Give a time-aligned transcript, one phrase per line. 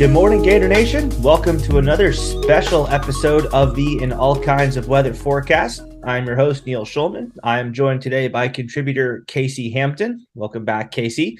[0.00, 1.10] Good morning, Gator Nation.
[1.22, 5.82] Welcome to another special episode of the In All Kinds of Weather Forecast.
[6.04, 7.32] I'm your host, Neil Schulman.
[7.42, 10.26] I am joined today by contributor Casey Hampton.
[10.34, 11.38] Welcome back, Casey.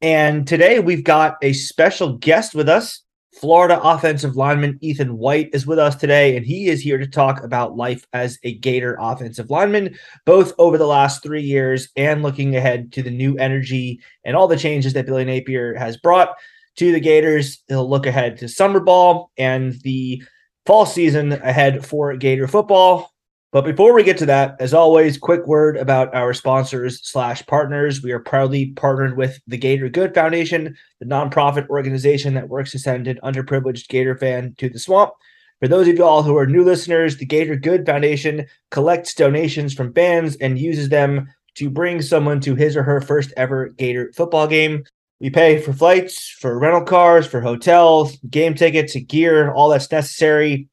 [0.00, 3.04] And today we've got a special guest with us.
[3.40, 7.44] Florida offensive lineman Ethan White is with us today, and he is here to talk
[7.44, 12.56] about life as a Gator offensive lineman, both over the last three years and looking
[12.56, 16.34] ahead to the new energy and all the changes that Billy Napier has brought
[16.76, 17.62] to the Gators.
[17.68, 20.22] He'll look ahead to summer ball and the
[20.66, 23.10] fall season ahead for Gator football.
[23.52, 28.02] But before we get to that, as always, quick word about our sponsors slash partners.
[28.02, 32.78] We are proudly partnered with the Gator Good Foundation, the nonprofit organization that works to
[32.78, 35.12] send an underprivileged Gator fan to the swamp.
[35.60, 39.92] For those of y'all who are new listeners, the Gator Good Foundation collects donations from
[39.92, 44.46] fans and uses them to bring someone to his or her first ever Gator football
[44.46, 44.82] game.
[45.22, 50.66] We pay for flights, for rental cars, for hotels, game tickets, gear, all that's necessary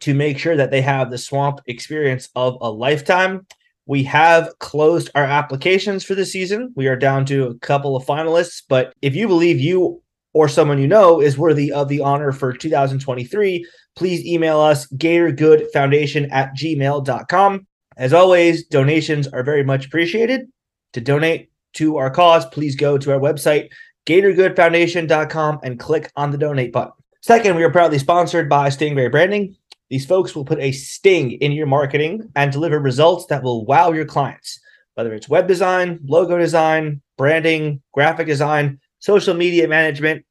[0.00, 3.46] to make sure that they have the swamp experience of a lifetime.
[3.84, 6.72] We have closed our applications for the season.
[6.74, 10.00] We are down to a couple of finalists, but if you believe you
[10.32, 16.32] or someone you know is worthy of the honor for 2023, please email us gatorgoodfoundation
[16.32, 17.66] at gmail.com.
[17.98, 20.46] As always, donations are very much appreciated.
[20.94, 23.70] To donate, to our cause, please go to our website,
[24.06, 26.92] gatorgoodfoundation.com, and click on the donate button.
[27.20, 29.56] Second, we are proudly sponsored by Stingray Branding.
[29.90, 33.92] These folks will put a sting in your marketing and deliver results that will wow
[33.92, 34.58] your clients,
[34.94, 40.24] whether it's web design, logo design, branding, graphic design, social media management,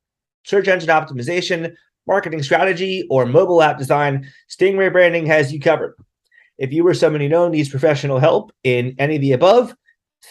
[0.44, 1.74] search engine optimization,
[2.08, 4.30] marketing strategy, or mobile app design.
[4.50, 5.96] Stingray Branding has you covered.
[6.58, 9.76] If you or someone you know needs professional help in any of the above,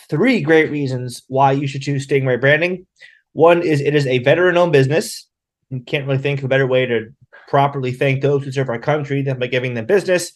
[0.09, 2.87] three great reasons why you should choose Stingray Branding.
[3.33, 5.27] One is it is a veteran owned business.
[5.71, 7.13] You can't really think of a better way to
[7.49, 10.33] properly thank those who serve our country than by giving them business.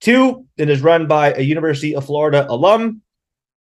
[0.00, 3.02] Two, it is run by a University of Florida alum.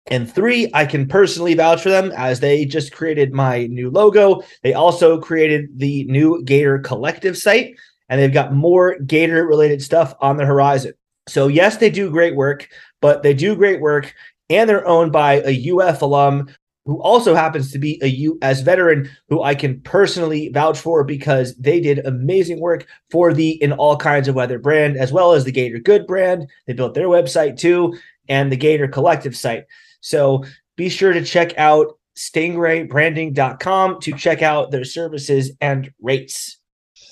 [0.06, 4.42] And three, I can personally vouch for them as they just created my new logo.
[4.62, 7.74] They also created the new Gator Collective site,
[8.08, 10.92] and they've got more Gator related stuff on the horizon.
[11.26, 12.68] So, yes, they do great work,
[13.00, 14.14] but they do great work
[14.50, 16.48] and they're owned by a UF alum
[16.86, 21.56] who also happens to be a US veteran who I can personally vouch for because
[21.56, 25.44] they did amazing work for the In All Kinds of Weather brand, as well as
[25.44, 26.48] the Gator Good brand.
[26.66, 27.96] They built their website too,
[28.28, 29.64] and the Gator Collective site.
[30.00, 30.44] So
[30.76, 36.58] be sure to check out stingraybranding.com to check out their services and rates.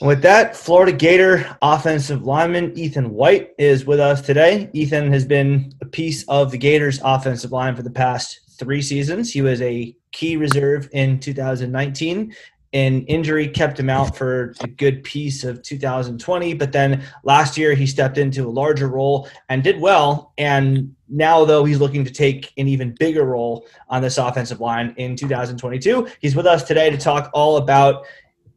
[0.02, 4.68] With that, Florida Gator offensive lineman Ethan White is with us today.
[4.72, 9.32] Ethan has been a piece of the Gators offensive line for the past three seasons.
[9.32, 12.34] He was a key reserve in 2019.
[12.72, 17.74] An injury kept him out for a good piece of 2020, but then last year
[17.74, 20.32] he stepped into a larger role and did well.
[20.36, 24.94] And now, though, he's looking to take an even bigger role on this offensive line
[24.96, 26.08] in 2022.
[26.20, 28.06] He's with us today to talk all about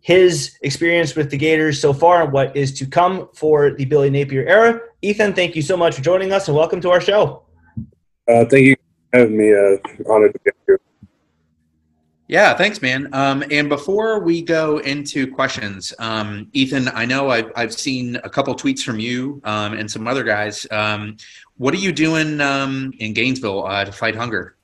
[0.05, 4.11] his experience with the Gators so far and what is to come for the Billy
[4.11, 4.79] Napier era.
[5.01, 7.41] Ethan, thank you so much for joining us and welcome to our show.
[8.27, 8.75] Uh, thank you
[9.11, 9.51] for having me.
[9.51, 9.77] Uh,
[10.07, 10.79] honored to be here.
[12.27, 13.09] Yeah, thanks, man.
[13.13, 18.29] Um, and before we go into questions, um, Ethan, I know I've, I've seen a
[18.29, 20.67] couple tweets from you um, and some other guys.
[20.69, 21.17] Um,
[21.57, 24.55] what are you doing um, in Gainesville uh, to fight hunger?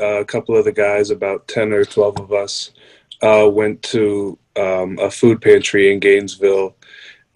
[0.00, 2.70] Uh, a couple of the guys, about 10 or 12 of us,
[3.22, 6.76] uh, went to um, a food pantry in Gainesville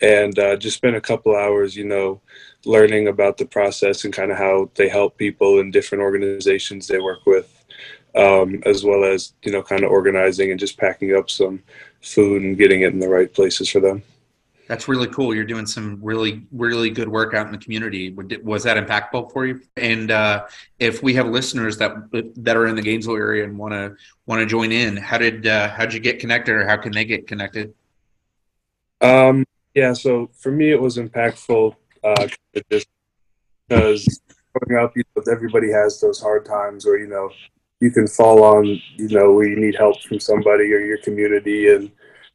[0.00, 2.20] and uh, just spent a couple hours, you know,
[2.64, 6.98] learning about the process and kind of how they help people in different organizations they
[6.98, 7.64] work with,
[8.14, 11.62] um, as well as, you know, kind of organizing and just packing up some
[12.02, 14.02] food and getting it in the right places for them.
[14.70, 15.34] That's really cool.
[15.34, 18.12] You're doing some really, really good work out in the community.
[18.12, 19.60] Was that impactful for you?
[19.76, 20.46] And uh,
[20.78, 21.92] if we have listeners that
[22.36, 23.96] that are in the Gainesville area and want to
[24.26, 26.92] want to join in, how did uh, how did you get connected, or how can
[26.92, 27.74] they get connected?
[29.00, 29.44] Um,
[29.74, 31.74] yeah, so for me, it was impactful
[32.04, 32.28] uh,
[32.70, 32.86] just
[33.66, 34.20] because
[34.54, 37.28] growing up, you know, everybody has those hard times where you know
[37.80, 41.74] you can fall on, you know, where you need help from somebody or your community
[41.74, 41.90] and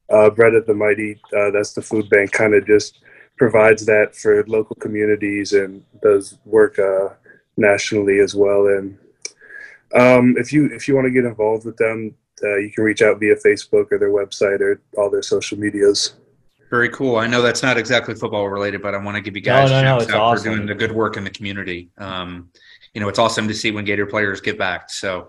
[0.10, 3.00] uh, Bread of the Mighty, uh, that's the food bank, kind of just
[3.38, 7.10] provides that for local communities and does work uh,
[7.57, 8.68] nationally as well.
[8.68, 8.98] And
[9.94, 13.02] um, if you if you want to get involved with them, uh, you can reach
[13.02, 16.16] out via Facebook or their website or all their social medias.
[16.69, 17.18] Very cool.
[17.18, 19.81] I know that's not exactly football related, but I want to give you guys no,
[19.81, 20.44] no, no, out awesome.
[20.44, 21.90] for doing the good work in the community.
[21.98, 22.50] Um,
[22.94, 24.90] you know, it's awesome to see when Gator players get back.
[24.90, 25.28] So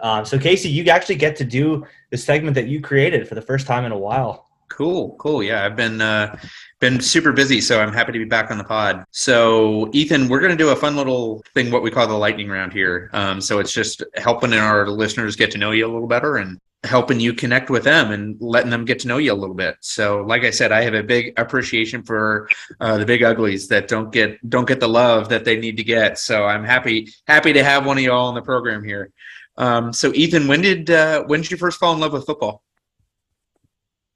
[0.00, 3.42] Um, so Casey, you actually get to do the segment that you created for the
[3.42, 4.46] first time in a while.
[4.68, 5.42] Cool, cool.
[5.42, 6.36] Yeah, I've been uh,
[6.80, 9.04] been super busy, so I'm happy to be back on the pod.
[9.10, 12.48] So, Ethan, we're going to do a fun little thing, what we call the lightning
[12.48, 13.08] round here.
[13.12, 16.60] Um, so it's just helping our listeners get to know you a little better and
[16.84, 19.76] helping you connect with them and letting them get to know you a little bit.
[19.80, 22.48] So, like I said, I have a big appreciation for
[22.80, 25.84] uh, the big uglies that don't get don't get the love that they need to
[25.84, 26.18] get.
[26.18, 29.12] So, I'm happy happy to have one of y'all on the program here.
[29.58, 32.62] Um, so, Ethan, when did uh, when did you first fall in love with football?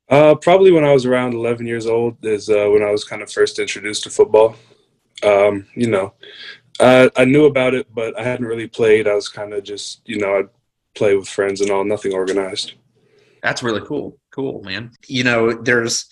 [0.08, 3.22] Uh, probably when I was around 11 years old is uh, when I was kind
[3.22, 4.56] of first introduced to football.
[5.22, 6.14] Um, you know,
[6.80, 9.06] I, I knew about it, but I hadn't really played.
[9.06, 10.48] I was kind of just, you know, I'd
[10.96, 12.74] play with friends and all, nothing organized.
[13.40, 14.18] That's really cool.
[14.32, 14.90] Cool, man.
[15.06, 16.06] You know, there's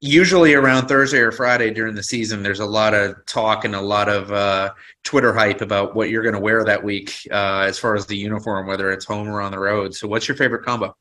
[0.00, 3.80] usually around Thursday or Friday during the season, there's a lot of talk and a
[3.80, 4.72] lot of uh,
[5.02, 8.16] Twitter hype about what you're going to wear that week uh, as far as the
[8.16, 9.94] uniform, whether it's home or on the road.
[9.94, 10.94] So, what's your favorite combo?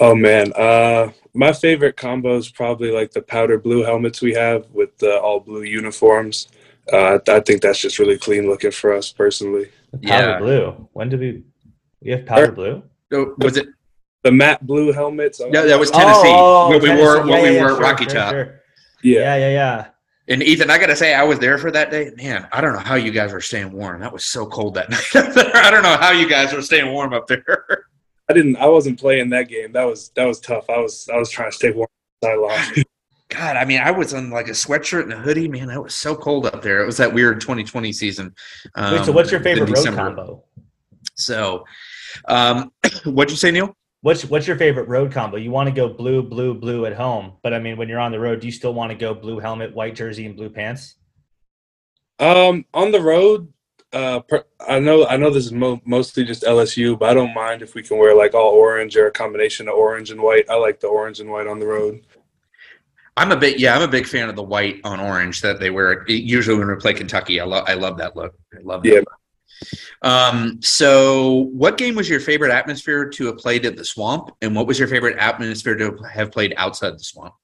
[0.00, 4.66] Oh man, uh, my favorite combo is probably like the powder blue helmets we have
[4.70, 6.48] with the all blue uniforms.
[6.92, 9.70] Uh, I think that's just really clean looking for us personally.
[9.92, 10.38] The powder yeah.
[10.38, 10.88] blue.
[10.92, 11.42] When did we?
[12.02, 12.82] We have powder blue.
[13.12, 13.68] Oh, was it
[14.24, 15.40] the matte blue helmets?
[15.40, 16.22] No, that was Tennessee.
[16.24, 17.04] Oh, what we Tennessee.
[17.04, 18.30] wore, what yeah, we yeah, wore sure, Rocky sure, Top.
[18.32, 18.60] Sure.
[19.02, 19.86] Yeah, yeah, yeah, yeah.
[20.26, 22.10] And Ethan, I got to say, I was there for that day.
[22.16, 24.00] Man, I don't know how you guys were staying warm.
[24.00, 25.54] That was so cold that night.
[25.54, 27.86] I don't know how you guys were staying warm up there.
[28.28, 28.56] I didn't.
[28.56, 29.72] I wasn't playing that game.
[29.72, 30.70] That was that was tough.
[30.70, 31.88] I was I was trying to stay warm.
[32.24, 32.84] I lost.
[33.28, 35.48] God, I mean, I was on like a sweatshirt and a hoodie.
[35.48, 36.82] Man, it was so cold up there.
[36.82, 38.34] It was that weird 2020 season.
[38.76, 40.44] Um, Wait, so what's your favorite road combo?
[41.16, 41.64] So,
[42.26, 42.72] um,
[43.04, 43.76] what'd you say, Neil?
[44.04, 45.38] What's what's your favorite road combo?
[45.38, 48.12] You want to go blue, blue, blue at home, but I mean, when you're on
[48.12, 50.96] the road, do you still want to go blue helmet, white jersey, and blue pants?
[52.18, 53.50] Um, on the road,
[53.94, 57.32] uh, per, I know I know this is mo- mostly just LSU, but I don't
[57.32, 60.50] mind if we can wear like all orange or a combination of orange and white.
[60.50, 62.02] I like the orange and white on the road.
[63.16, 65.70] I'm a big yeah, I'm a big fan of the white on orange that they
[65.70, 66.04] wear.
[66.08, 68.34] Usually when we play Kentucky, I love I love that look.
[68.54, 68.88] I love that.
[68.90, 68.98] Yeah.
[68.98, 69.08] Look.
[70.02, 74.54] Um, so, what game was your favorite atmosphere to have played at the Swamp, and
[74.54, 77.34] what was your favorite atmosphere to have played outside the Swamp?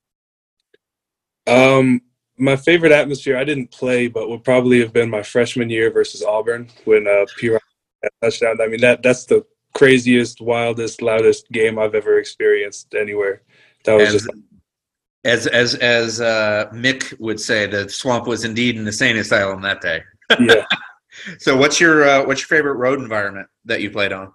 [1.46, 2.02] Um,
[2.36, 6.22] my favorite atmosphere I didn't play, but would probably have been my freshman year versus
[6.22, 7.56] Auburn when uh, P.
[8.22, 8.60] touchdown.
[8.60, 13.42] I mean that that's the craziest, wildest, loudest game I've ever experienced anywhere.
[13.84, 14.28] That was as, just
[15.24, 19.62] as as as uh, Mick would say, the swamp was indeed in the insane asylum
[19.62, 20.02] that day.
[20.38, 20.64] Yeah.
[21.38, 24.32] so what's your uh, what's your favorite road environment that you played on?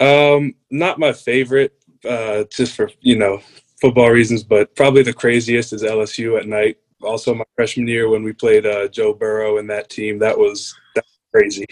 [0.00, 1.74] Um, not my favorite,
[2.08, 3.40] uh, just for you know
[3.80, 8.22] football reasons, but probably the craziest is LSU at night also my freshman year when
[8.22, 10.18] we played uh, Joe Burrow and that team.
[10.18, 11.66] That was, that was crazy.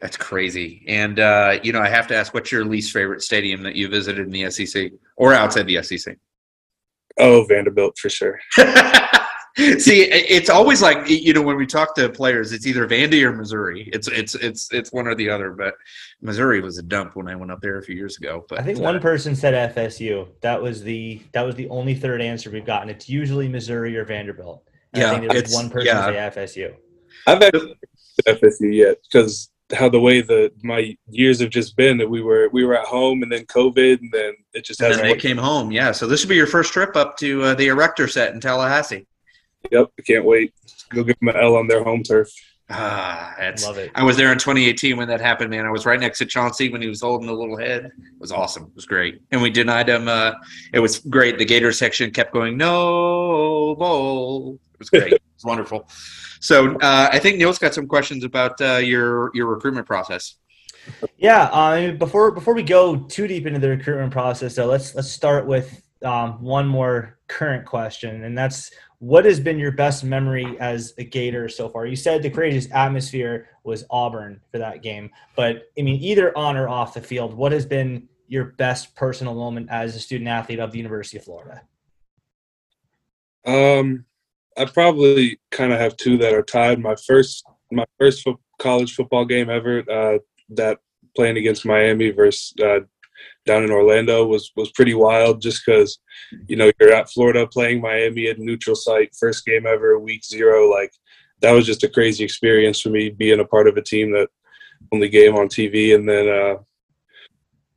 [0.00, 0.84] That's crazy.
[0.88, 3.88] And uh, you know, I have to ask, what's your least favorite stadium that you
[3.88, 6.16] visited in the SEC or outside the SEC?
[7.18, 8.40] Oh, Vanderbilt for sure.
[9.78, 13.32] See, it's always like you know when we talk to players, it's either Vandy or
[13.32, 13.88] Missouri.
[13.92, 15.52] It's it's it's it's one or the other.
[15.52, 15.74] But
[16.20, 18.44] Missouri was a dump when I went up there a few years ago.
[18.48, 20.28] But I think one person said FSU.
[20.40, 22.88] That was the that was the only third answer we've gotten.
[22.88, 24.62] It's usually Missouri or Vanderbilt.
[24.92, 26.30] And yeah, I think it's one person yeah.
[26.32, 26.74] say FSU.
[27.26, 27.74] I've actually
[28.26, 32.48] FSU yet because how the way the my years have just been that we were
[32.52, 35.04] we were at home and then COVID and then it just hasn't.
[35.04, 35.92] And they came home, yeah.
[35.92, 39.06] So this would be your first trip up to uh, the Erector set in Tallahassee.
[39.70, 40.54] Yep, I can't wait.
[40.90, 42.30] Go give them an L on their home turf.
[42.72, 43.90] Ah, that's, Love it.
[43.96, 45.66] I was there in 2018 when that happened, man.
[45.66, 47.86] I was right next to Chauncey when he was holding the little head.
[47.86, 48.64] It was awesome.
[48.64, 49.20] It was great.
[49.32, 50.06] And we denied him.
[50.06, 50.32] Uh,
[50.72, 51.36] it was great.
[51.36, 54.60] The Gator section kept going, no bowl.
[54.74, 55.14] It was great.
[55.14, 55.88] it was wonderful.
[56.40, 60.36] So uh, I think Neil's got some questions about uh, your your recruitment process.
[61.18, 61.44] Yeah.
[61.52, 65.46] Uh, before before we go too deep into the recruitment process, though, let's let's start
[65.46, 70.92] with um, one more current question, and that's what has been your best memory as
[70.98, 71.86] a Gator so far?
[71.86, 76.56] You said the craziest atmosphere was Auburn for that game, but I mean, either on
[76.56, 80.60] or off the field, what has been your best personal moment as a student athlete
[80.60, 81.62] of the University of Florida?
[83.46, 84.04] Um,
[84.56, 86.78] I probably kind of have two that are tied.
[86.78, 87.42] My first,
[87.72, 90.18] my first fo- college football game ever, uh,
[90.50, 90.78] that
[91.16, 92.80] playing against Miami versus uh,
[93.46, 95.98] down in Orlando was was pretty wild just because
[96.46, 100.70] you know you're at Florida playing Miami at neutral site first game ever week zero
[100.70, 100.92] like
[101.40, 104.28] that was just a crazy experience for me being a part of a team that
[104.92, 106.56] only game on TV and then uh,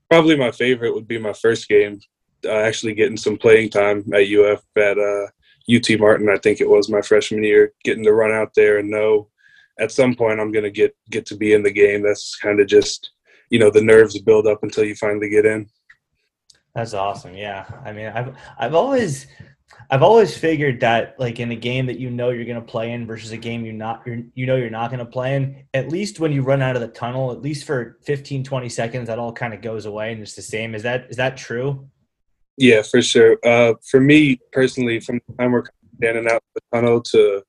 [0.09, 1.99] probably my favorite would be my first game
[2.45, 5.27] uh, actually getting some playing time at UF at uh,
[5.73, 8.89] UT Martin I think it was my freshman year getting to run out there and
[8.89, 9.29] know
[9.79, 12.03] at some point I'm going to get get to be in the game.
[12.03, 13.11] That's kind of just
[13.53, 15.69] you know the nerves build up until you finally get in.
[16.73, 17.35] That's awesome.
[17.35, 19.27] Yeah, I mean, I've I've always
[19.91, 22.93] I've always figured that like in a game that you know you're going to play
[22.93, 25.65] in versus a game you not you're, you know you're not going to play in,
[25.75, 29.07] at least when you run out of the tunnel, at least for 15 20 seconds
[29.07, 30.73] that all kind of goes away and it's the same.
[30.73, 31.87] Is that is that true?
[32.57, 33.37] Yeah, for sure.
[33.43, 35.65] Uh, for me personally, from the time we're
[35.97, 37.43] standing out the tunnel to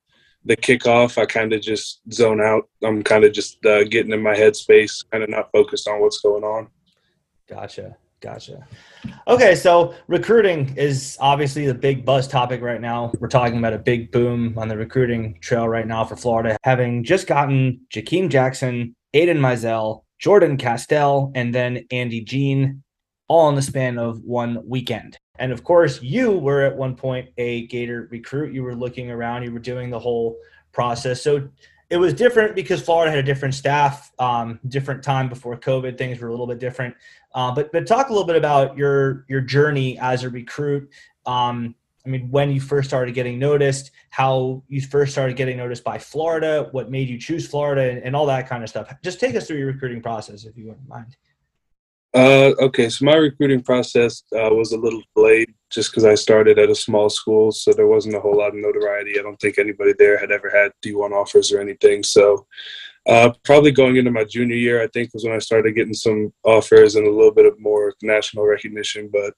[0.45, 2.69] the kickoff, I kind of just zone out.
[2.83, 6.19] I'm kind of just uh, getting in my headspace, kind of not focused on what's
[6.19, 6.67] going on.
[7.47, 7.97] Gotcha.
[8.21, 8.65] Gotcha.
[9.27, 13.11] Okay, so recruiting is obviously the big buzz topic right now.
[13.19, 17.03] We're talking about a big boom on the recruiting trail right now for Florida, having
[17.03, 22.81] just gotten Jakeem Jackson, Aidan Mizell, Jordan Castell, and then Andy Jean
[23.27, 25.19] all in the span of one weekend.
[25.39, 28.53] And of course, you were at one point a Gator recruit.
[28.53, 30.37] You were looking around, you were doing the whole
[30.71, 31.21] process.
[31.21, 31.49] So
[31.89, 35.97] it was different because Florida had a different staff, um, different time before COVID.
[35.97, 36.95] Things were a little bit different.
[37.33, 40.89] Uh, but but talk a little bit about your your journey as a recruit.
[41.25, 41.75] Um,
[42.05, 45.97] I mean, when you first started getting noticed, how you first started getting noticed by
[45.97, 48.93] Florida, what made you choose Florida, and, and all that kind of stuff.
[49.03, 51.17] Just take us through your recruiting process, if you wouldn't mind.
[52.15, 56.57] Uh, okay, so my recruiting process uh, was a little delayed just because I started
[56.57, 59.19] at a small school, so there wasn't a whole lot of notoriety.
[59.19, 62.03] I don't think anybody there had ever had D1 offers or anything.
[62.03, 62.47] So,
[63.05, 66.31] uh, probably going into my junior year, I think was when I started getting some
[66.45, 69.11] offers and a little bit of more national recognition.
[69.11, 69.33] But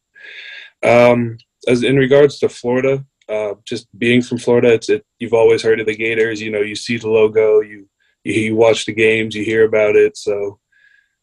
[0.88, 5.63] um, as in regards to Florida, uh, just being from Florida, it's it, you've always
[5.63, 6.39] heard of the Gators.
[6.39, 7.89] You know, you see the logo, you
[8.24, 10.60] you, you watch the games, you hear about it, so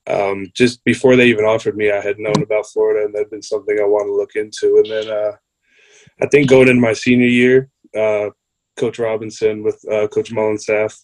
[0.06, 3.30] um, just before they even offered me, I had known about Florida, and that had
[3.30, 4.76] been something I wanted to look into.
[4.78, 5.32] And then uh,
[6.22, 8.30] I think going into my senior year, uh,
[8.76, 10.96] Coach Robinson with uh, Coach Mullen's staff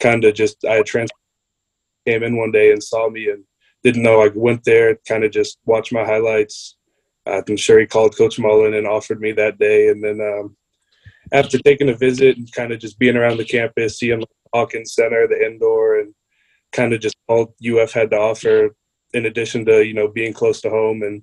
[0.00, 3.42] kind of just I had came in one day and saw me and
[3.82, 6.76] didn't know I went there, kind of just watched my highlights.
[7.26, 10.56] I'm sure he called Coach Mullen and offered me that day, and then um,
[11.32, 14.22] after taking a visit and kind of just being around the campus, seeing
[14.52, 16.14] Hawkins Center, the indoor, and
[16.72, 18.74] kind of just all UF had to offer,
[19.12, 21.22] in addition to you know being close to home and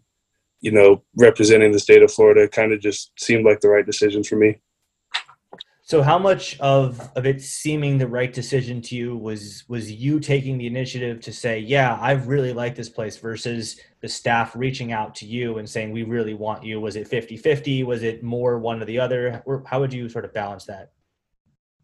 [0.61, 4.23] you know representing the state of Florida, kind of just seemed like the right decision
[4.23, 4.59] for me.
[5.85, 10.21] So, how much of of it seeming the right decision to you was was you
[10.21, 14.93] taking the initiative to say, "Yeah, I really like this place," versus the staff reaching
[14.93, 16.79] out to you and saying, "We really want you"?
[16.79, 17.83] Was it 50-50?
[17.83, 19.43] Was it more one or the other?
[19.45, 20.93] Or how would you sort of balance that?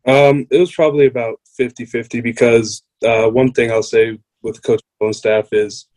[0.06, 5.16] Um, it was probably about 50-50 because uh, one thing I'll say with Coach and
[5.16, 5.88] staff is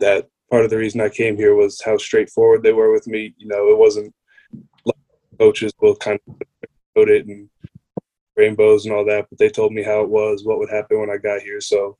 [0.00, 3.34] that part of the reason I came here was how straightforward they were with me.
[3.38, 4.14] You know, it wasn't
[4.84, 4.96] like
[5.38, 6.34] coaches will kind of
[6.94, 7.48] put it and
[8.36, 11.10] rainbows and all that, but they told me how it was, what would happen when
[11.10, 11.60] I got here.
[11.60, 11.96] So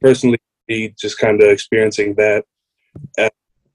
[0.00, 0.38] personally,
[0.68, 2.44] just kind of experiencing that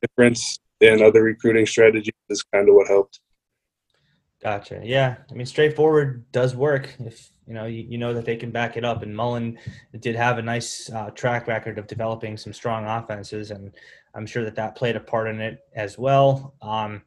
[0.01, 3.19] difference in other recruiting strategies is kind of what helped.
[4.41, 4.81] Gotcha.
[4.83, 8.51] Yeah, I mean, straightforward does work if you know you, you know that they can
[8.51, 9.03] back it up.
[9.03, 9.57] And Mullen
[9.99, 13.71] did have a nice uh, track record of developing some strong offenses, and
[14.15, 16.53] I'm sure that that played a part in it as well.
[16.61, 17.01] Um,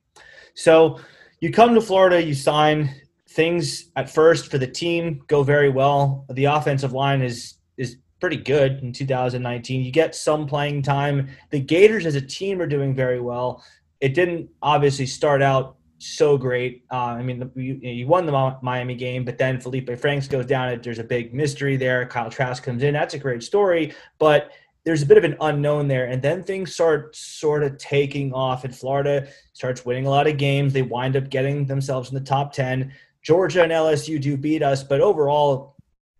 [0.54, 1.00] so
[1.40, 2.94] you come to Florida, you sign.
[3.30, 6.24] Things at first for the team go very well.
[6.30, 9.84] The offensive line is is pretty good in 2019.
[9.84, 11.28] You get some playing time.
[11.50, 13.62] The Gators as a team are doing very well.
[14.00, 16.84] It didn't obviously start out so great.
[16.92, 20.80] Uh, I mean, you, you, won the Miami game, but then Felipe Franks goes down.
[20.82, 22.06] There's a big mystery there.
[22.06, 22.92] Kyle Trask comes in.
[22.92, 24.52] That's a great story, but
[24.84, 26.06] there's a bit of an unknown there.
[26.06, 30.36] And then things start sort of taking off in Florida, starts winning a lot of
[30.36, 30.72] games.
[30.72, 32.92] They wind up getting themselves in the top 10.
[33.22, 35.75] Georgia and LSU do beat us, but overall,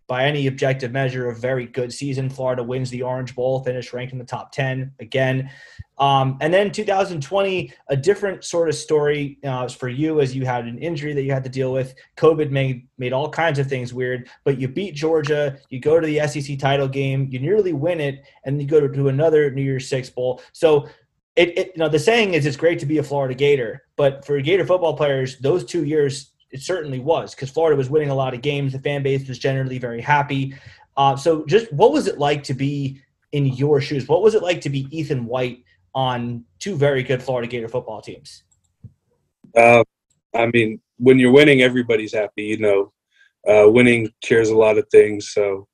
[0.07, 2.29] by any objective measure, a very good season.
[2.29, 5.51] Florida wins the Orange Bowl, finished ranked in the top 10 again.
[5.97, 10.65] Um, and then 2020, a different sort of story uh, for you as you had
[10.65, 11.93] an injury that you had to deal with.
[12.15, 15.59] COVID made made all kinds of things weird, but you beat Georgia.
[15.69, 19.07] You go to the SEC title game, you nearly win it, and you go to,
[19.07, 20.41] another New Year's Six bowl.
[20.53, 20.87] So.
[21.35, 24.25] It, it, you know, the saying is it's great to be a Florida Gator, but
[24.25, 28.15] for Gator football players, those two years it certainly was because Florida was winning a
[28.15, 28.73] lot of games.
[28.73, 30.55] The fan base was generally very happy.
[30.97, 32.99] Uh, so, just what was it like to be
[33.31, 34.07] in your shoes?
[34.07, 38.01] What was it like to be Ethan White on two very good Florida Gator football
[38.01, 38.43] teams?
[39.55, 39.83] Uh,
[40.35, 42.45] I mean, when you're winning, everybody's happy.
[42.45, 42.93] You know,
[43.47, 45.29] uh, winning cures a lot of things.
[45.29, 45.67] So,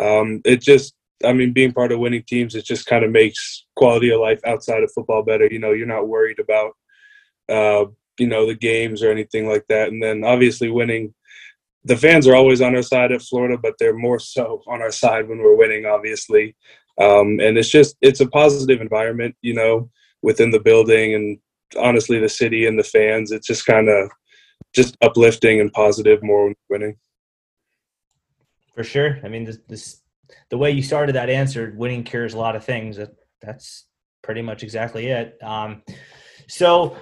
[0.00, 0.94] um, it just,
[1.24, 4.40] I mean, being part of winning teams, it just kind of makes quality of life
[4.46, 5.46] outside of football better.
[5.50, 6.72] You know, you're not worried about
[7.50, 9.88] uh, you know the games or anything like that.
[9.88, 11.14] And then obviously winning,
[11.84, 14.92] the fans are always on our side at Florida, but they're more so on our
[14.92, 15.86] side when we're winning.
[15.86, 16.56] Obviously,
[17.00, 19.90] Um, and it's just it's a positive environment, you know,
[20.22, 21.38] within the building and
[21.78, 23.32] honestly the city and the fans.
[23.32, 24.10] It's just kind of
[24.74, 26.96] just uplifting and positive more winning.
[28.74, 29.18] For sure.
[29.24, 30.02] I mean, this, this
[30.50, 32.96] the way you started that answer, winning cures a lot of things.
[32.96, 33.86] That that's
[34.22, 35.38] pretty much exactly it.
[35.42, 35.82] Um,
[36.48, 36.96] so,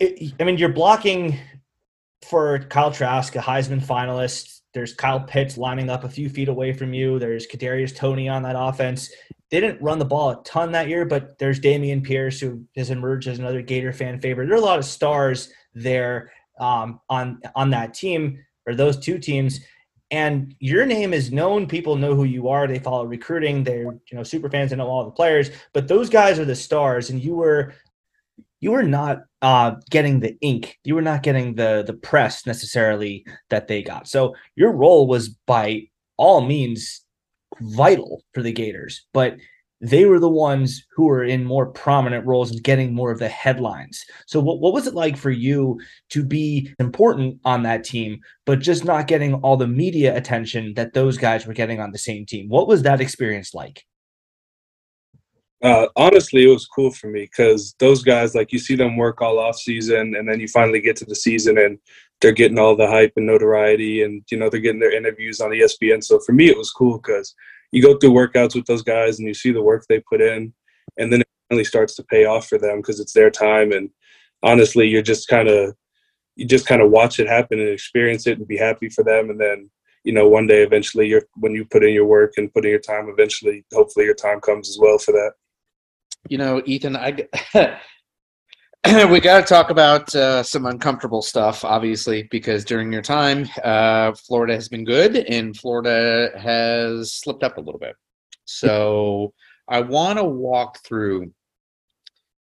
[0.00, 1.38] it, I mean, you're blocking
[2.28, 4.60] for Kyle Trask, a Heisman finalist.
[4.74, 7.18] There's Kyle Pitts lining up a few feet away from you.
[7.18, 9.10] There's Kadarius Toney on that offense.
[9.50, 12.90] They didn't run the ball a ton that year, but there's Dameon Pierce who has
[12.90, 14.46] emerged as another Gator fan favorite.
[14.46, 19.18] There are a lot of stars there um, on on that team or those two
[19.18, 19.60] teams
[20.10, 24.14] and your name is known people know who you are they follow recruiting they're you
[24.14, 27.22] know super fans and know all the players but those guys are the stars and
[27.22, 27.74] you were
[28.60, 33.24] you were not uh, getting the ink you were not getting the the press necessarily
[33.50, 35.82] that they got so your role was by
[36.16, 37.04] all means
[37.60, 39.36] vital for the gators but
[39.80, 43.28] they were the ones who were in more prominent roles and getting more of the
[43.28, 44.04] headlines.
[44.26, 48.58] So what, what was it like for you to be important on that team, but
[48.58, 52.26] just not getting all the media attention that those guys were getting on the same
[52.26, 52.48] team?
[52.48, 53.84] What was that experience like?
[55.62, 59.20] Uh, honestly, it was cool for me because those guys, like you see them work
[59.20, 61.78] all off season, and then you finally get to the season and
[62.20, 65.50] they're getting all the hype and notoriety, and you know they're getting their interviews on
[65.50, 66.02] ESPN.
[66.02, 67.34] So for me, it was cool because
[67.72, 70.52] you go through workouts with those guys and you see the work they put in,
[70.96, 73.72] and then it finally starts to pay off for them because it's their time.
[73.72, 73.90] And
[74.42, 75.74] honestly, you're just kind of
[76.36, 79.30] you just kind of watch it happen and experience it and be happy for them.
[79.30, 79.70] And then
[80.04, 82.70] you know one day eventually you're when you put in your work and put in
[82.70, 85.32] your time, eventually hopefully your time comes as well for that.
[86.28, 87.16] You know, Ethan, I
[89.10, 94.12] we got to talk about uh, some uncomfortable stuff, obviously, because during your time, uh,
[94.12, 97.96] Florida has been good and Florida has slipped up a little bit.
[98.44, 99.32] So
[99.68, 101.32] I want to walk through.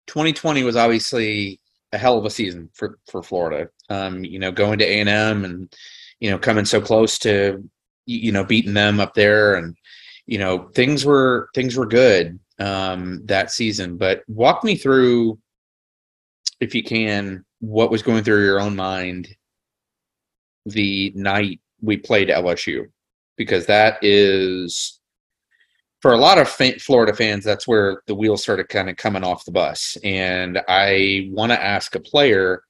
[0.06, 1.60] 2020 was obviously
[1.92, 3.68] a hell of a season for for Florida.
[3.88, 5.72] Um, you know, going to A and M and
[6.20, 7.68] you know coming so close to
[8.06, 9.76] you know beating them up there, and
[10.26, 13.96] you know things were things were good um, that season.
[13.96, 15.38] But walk me through
[16.60, 19.28] if you can, what was going through your own mind
[20.64, 22.84] the night we played LSU,
[23.36, 25.00] because that is
[26.00, 29.44] for a lot of Florida fans, that's where the wheels started kind of coming off
[29.44, 29.96] the bus.
[30.02, 32.62] And I want to ask a player,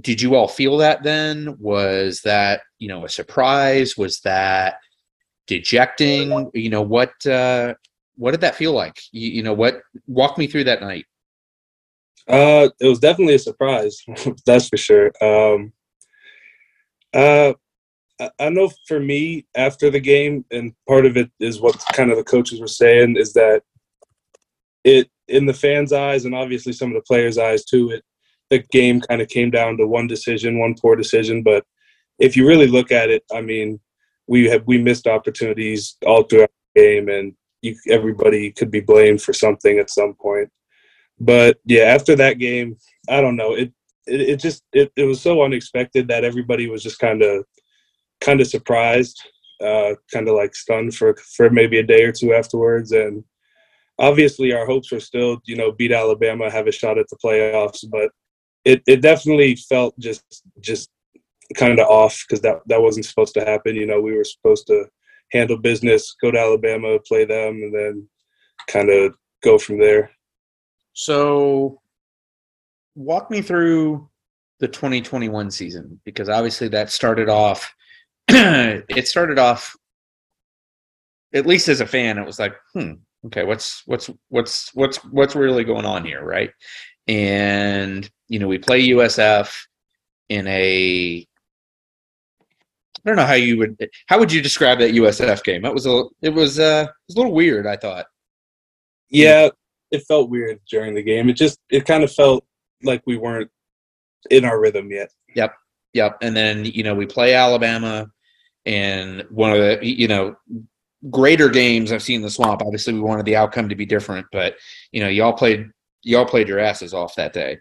[0.00, 1.56] did you all feel that then?
[1.58, 3.96] Was that, you know, a surprise?
[3.96, 4.76] Was that
[5.46, 6.50] dejecting?
[6.54, 7.74] You know, what, uh,
[8.16, 9.00] what did that feel like?
[9.12, 11.06] You, you know, what, walk me through that night.
[12.28, 14.02] Uh, it was definitely a surprise.
[14.46, 15.12] that's for sure.
[15.22, 15.72] Um,
[17.12, 17.52] uh,
[18.38, 22.16] I know for me after the game, and part of it is what kind of
[22.16, 23.62] the coaches were saying is that
[24.84, 27.90] it in the fans' eyes and obviously some of the players' eyes too.
[27.90, 28.04] It
[28.50, 31.42] the game kind of came down to one decision, one poor decision.
[31.42, 31.64] But
[32.18, 33.80] if you really look at it, I mean,
[34.26, 39.22] we have we missed opportunities all throughout the game, and you, everybody could be blamed
[39.22, 40.50] for something at some point.
[41.18, 42.76] But yeah, after that game,
[43.08, 43.54] I don't know.
[43.54, 43.72] It
[44.06, 47.44] it, it just it, it was so unexpected that everybody was just kind of
[48.20, 49.20] kind of surprised,
[49.62, 52.92] uh, kind of like stunned for for maybe a day or two afterwards.
[52.92, 53.24] And
[53.98, 57.84] obviously, our hopes were still you know beat Alabama, have a shot at the playoffs.
[57.90, 58.10] But
[58.64, 60.90] it it definitely felt just just
[61.54, 63.76] kind of off because that that wasn't supposed to happen.
[63.76, 64.86] You know, we were supposed to
[65.34, 68.08] handle business, go to Alabama, play them, and then
[68.68, 70.10] kind of go from there.
[70.94, 71.80] So,
[72.94, 74.08] walk me through
[74.60, 77.74] the 2021 season because obviously that started off.
[78.28, 79.76] it started off,
[81.34, 82.92] at least as a fan, it was like, hmm,
[83.26, 86.50] okay, what's what's what's what's what's really going on here, right?
[87.08, 89.54] And you know, we play USF
[90.28, 91.26] in a
[93.04, 95.64] I don't know how you would how would you describe that USF game?
[95.64, 98.06] It was a it was uh it was a little weird, I thought.
[99.10, 99.50] Yeah,
[99.90, 101.28] it felt weird during the game.
[101.28, 102.44] It just it kind of felt
[102.82, 103.50] like we weren't
[104.30, 105.10] in our rhythm yet.
[105.34, 105.54] Yep.
[105.94, 106.18] Yep.
[106.22, 108.06] And then, you know, we play Alabama
[108.66, 110.34] and one of the, you know,
[111.10, 112.62] greater games I've seen in the swamp.
[112.62, 114.56] Obviously we wanted the outcome to be different, but
[114.92, 115.70] you know, y'all played
[116.02, 117.58] y'all played your asses off that day.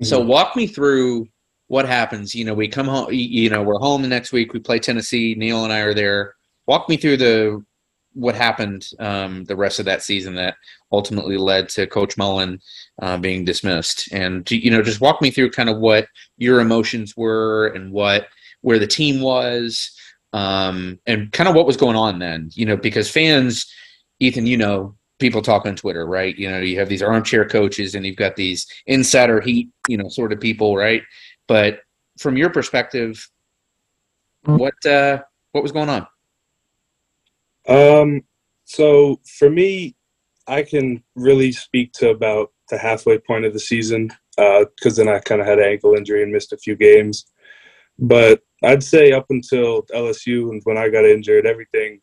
[0.00, 0.04] Mm-hmm.
[0.04, 1.28] So walk me through
[1.68, 2.34] what happens.
[2.34, 5.34] You know, we come home you know, we're home the next week, we play Tennessee,
[5.36, 6.34] Neil and I are there.
[6.66, 7.64] Walk me through the
[8.14, 10.56] what happened um, the rest of that season that
[10.90, 12.58] ultimately led to Coach Mullen
[13.00, 14.10] uh, being dismissed.
[14.12, 18.26] And you know, just walk me through kind of what your emotions were and what
[18.62, 19.92] where the team was,
[20.32, 22.50] um, and kind of what was going on then.
[22.54, 23.70] You know, because fans,
[24.20, 26.36] Ethan, you know, people talk on Twitter, right?
[26.36, 30.08] You know, you have these armchair coaches and you've got these insider heat, you know,
[30.08, 31.02] sort of people, right?
[31.48, 31.80] But
[32.18, 33.28] from your perspective,
[34.44, 36.06] what uh, what was going on?
[37.66, 38.22] Um,
[38.64, 39.96] so for me,
[40.46, 45.08] I can really speak to about the halfway point of the season because uh, then
[45.08, 47.26] I kind of had an ankle injury and missed a few games.
[47.98, 52.00] But I'd say up until LSU and when I got injured, everything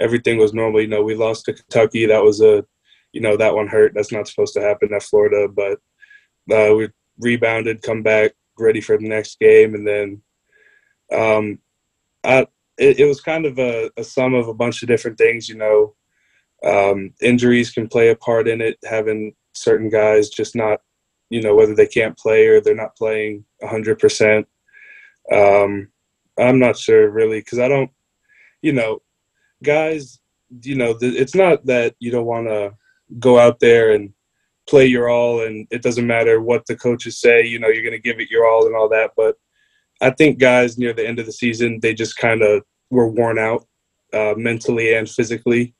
[0.00, 0.80] everything was normal.
[0.80, 2.06] You know, we lost to Kentucky.
[2.06, 2.64] That was a,
[3.12, 3.92] you know, that one hurt.
[3.94, 5.48] That's not supposed to happen at Florida.
[5.48, 5.78] But
[6.52, 10.22] uh, we rebounded, come back, ready for the next game, and then
[11.12, 11.58] um,
[12.22, 12.46] I,
[12.78, 15.48] it, it was kind of a, a, sum of a bunch of different things.
[15.48, 15.94] You know,
[16.64, 18.78] um, injuries can play a part in it.
[18.84, 20.80] Having certain guys just not,
[21.30, 24.48] you know, whether they can't play or they're not playing hundred um, percent.
[26.38, 27.90] I'm not sure really because I don't,
[28.62, 29.02] you know,
[29.62, 30.20] guys,
[30.62, 32.74] you know, it's not that you don't want to
[33.18, 34.12] go out there and
[34.68, 37.92] play your all and it doesn't matter what the coaches say, you know, you're going
[37.92, 39.10] to give it your all and all that.
[39.16, 39.36] But
[40.00, 43.38] I think guys near the end of the season, they just kind of were worn
[43.38, 43.66] out
[44.12, 45.74] uh, mentally and physically.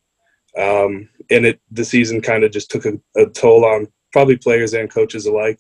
[0.57, 4.73] Um, and it the season kind of just took a, a toll on probably players
[4.73, 5.59] and coaches alike.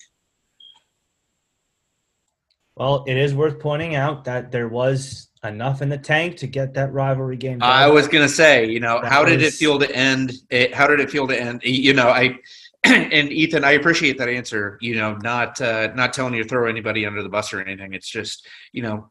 [2.76, 6.74] Well, it is worth pointing out that there was enough in the tank to get
[6.74, 7.58] that rivalry game.
[7.58, 7.70] Done.
[7.70, 9.32] I was going to say, you know, that how was...
[9.32, 10.32] did it feel to end?
[10.50, 11.62] It, how did it feel to end?
[11.62, 12.36] You know, I
[13.12, 14.78] and Ethan, I appreciate that answer.
[14.80, 17.94] You know, not uh, not telling you to throw anybody under the bus or anything.
[17.94, 19.10] It's just, you know,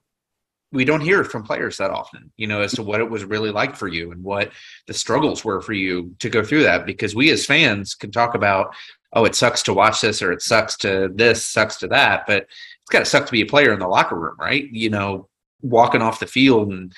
[0.71, 3.51] we don't hear from players that often, you know, as to what it was really
[3.51, 4.51] like for you and what
[4.87, 6.85] the struggles were for you to go through that.
[6.85, 8.75] Because we as fans can talk about,
[9.13, 12.43] oh, it sucks to watch this or it sucks to this, sucks to that, but
[12.43, 14.67] it's got to suck to be a player in the locker room, right?
[14.71, 15.29] You know,
[15.63, 16.93] walking off the field and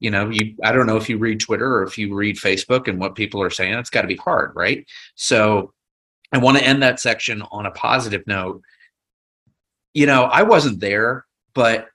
[0.00, 2.88] you know you i don't know if you read twitter or if you read facebook
[2.88, 5.72] and what people are saying it's got to be hard right so
[6.32, 8.62] i want to end that section on a positive note
[9.94, 11.88] you know i wasn't there but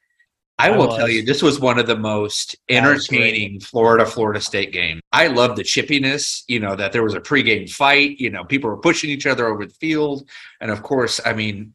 [0.60, 0.98] I, I will was.
[0.98, 5.00] tell you, this was one of the most entertaining Florida Florida State game.
[5.12, 8.70] I love the chippiness, you know, that there was a pregame fight, you know, people
[8.70, 10.30] were pushing each other over the field.
[10.62, 11.74] And of course, I mean,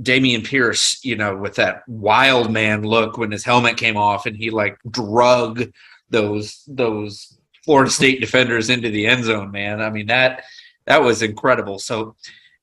[0.00, 4.36] Dameon Pierce, you know, with that wild man look when his helmet came off and
[4.36, 5.70] he like drug
[6.08, 9.82] those those Florida State defenders into the end zone, man.
[9.82, 10.44] I mean that
[10.86, 11.78] that was incredible.
[11.78, 12.16] So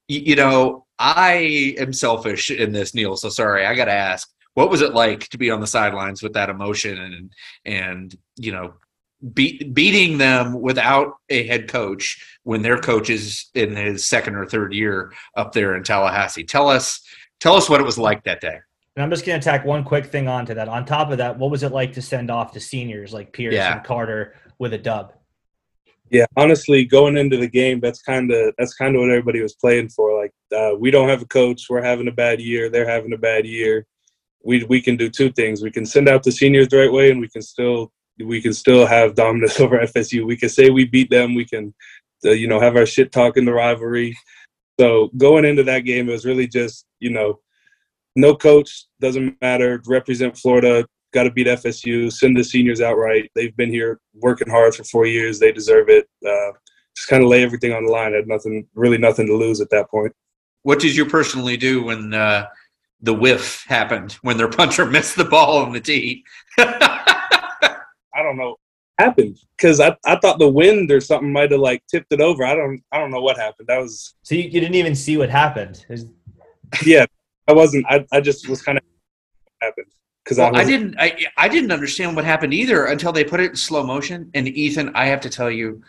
[0.07, 3.15] you know, I am selfish in this, Neil.
[3.15, 6.21] So sorry, I got to ask, what was it like to be on the sidelines
[6.21, 7.31] with that emotion and
[7.65, 8.73] and you know
[9.33, 14.45] beat, beating them without a head coach when their coach is in his second or
[14.45, 16.43] third year up there in Tallahassee.
[16.43, 17.01] Tell us,
[17.39, 18.59] tell us what it was like that day.
[18.95, 20.67] And I'm just going to tack one quick thing onto that.
[20.67, 23.53] On top of that, what was it like to send off the seniors like Pierce
[23.53, 23.77] yeah.
[23.77, 25.13] and Carter with a dub?
[26.11, 29.55] Yeah, honestly, going into the game, that's kind of that's kind of what everybody was
[29.55, 30.21] playing for.
[30.21, 31.67] Like, uh, we don't have a coach.
[31.69, 32.69] We're having a bad year.
[32.69, 33.87] They're having a bad year.
[34.43, 35.61] We we can do two things.
[35.61, 38.53] We can send out the seniors the right way, and we can still we can
[38.53, 40.25] still have dominance over FSU.
[40.25, 41.33] We can say we beat them.
[41.33, 41.73] We can,
[42.25, 44.17] uh, you know, have our shit talk in the rivalry.
[44.79, 47.39] So going into that game, it was really just, you know,
[48.17, 49.81] no coach doesn't matter.
[49.87, 50.85] Represent Florida.
[51.13, 52.11] Got to beat FSU.
[52.11, 53.29] Send the seniors outright.
[53.35, 55.39] They've been here working hard for four years.
[55.39, 56.07] They deserve it.
[56.25, 56.51] Uh,
[56.95, 58.13] just kind of lay everything on the line.
[58.13, 60.13] I had nothing, really nothing to lose at that point.
[60.63, 62.47] What did you personally do when uh,
[63.01, 64.13] the whiff happened?
[64.21, 66.23] When their puncher missed the ball on the tee?
[66.57, 68.55] I don't know
[69.01, 72.45] happened because I, I thought the wind or something might have like tipped it over.
[72.45, 73.67] I don't I don't know what happened.
[73.67, 75.85] That was so you, you didn't even see what happened.
[76.85, 77.05] yeah,
[77.47, 77.85] I wasn't.
[77.89, 78.83] I, I just was kind of
[79.61, 79.87] happened
[80.23, 83.39] because well, I, I didn't I I didn't understand what happened either until they put
[83.39, 84.29] it in slow motion.
[84.33, 85.81] And Ethan, I have to tell you,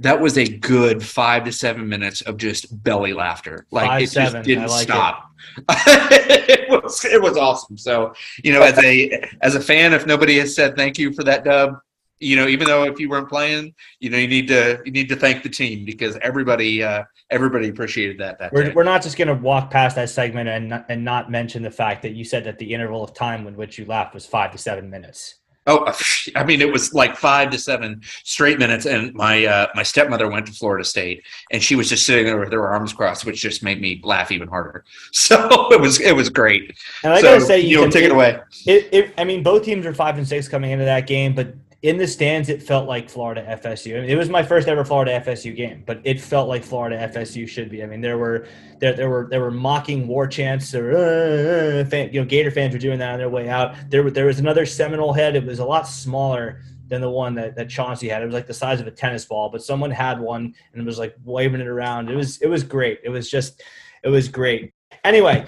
[0.00, 3.66] that was a good five to seven minutes of just belly laughter.
[3.70, 5.30] Like five, it just didn't like stop.
[5.58, 5.64] It.
[6.68, 6.70] it.
[6.70, 7.76] was it was awesome.
[7.76, 11.24] So you know, as a as a fan, if nobody has said thank you for
[11.24, 11.78] that dub,
[12.20, 15.08] you know, even though if you weren't playing, you know, you need to you need
[15.08, 18.38] to thank the team because everybody uh, everybody appreciated that.
[18.38, 21.30] That we're, we're not just going to walk past that segment and not, and not
[21.30, 24.14] mention the fact that you said that the interval of time in which you laughed
[24.14, 25.36] was five to seven minutes.
[25.68, 25.92] Oh,
[26.36, 28.86] I mean, it was like five to seven straight minutes.
[28.86, 32.38] And my uh, my stepmother went to Florida State, and she was just sitting there
[32.38, 34.84] with her arms crossed, which just made me laugh even harder.
[35.12, 36.76] So it was it was great.
[37.02, 38.38] And I so, gotta say, you, know, take it, it away.
[38.64, 41.52] It, it, I mean, both teams are five and six coming into that game, but
[41.82, 44.08] in the stands, it felt like Florida FSU.
[44.08, 47.70] It was my first ever Florida FSU game, but it felt like Florida FSU should
[47.70, 47.82] be.
[47.82, 48.46] I mean, there were
[48.78, 52.72] there, there were there were mocking war chants or uh, fan, you know Gator fans
[52.72, 53.74] were doing that on their way out.
[53.90, 55.36] There there was another Seminole head.
[55.36, 58.22] It was a lot smaller than the one that, that Chauncey had.
[58.22, 60.84] It was like the size of a tennis ball, but someone had one and it
[60.84, 62.10] was like waving it around.
[62.10, 63.00] It was it was great.
[63.04, 63.62] It was just
[64.02, 64.72] it was great.
[65.04, 65.46] Anyway,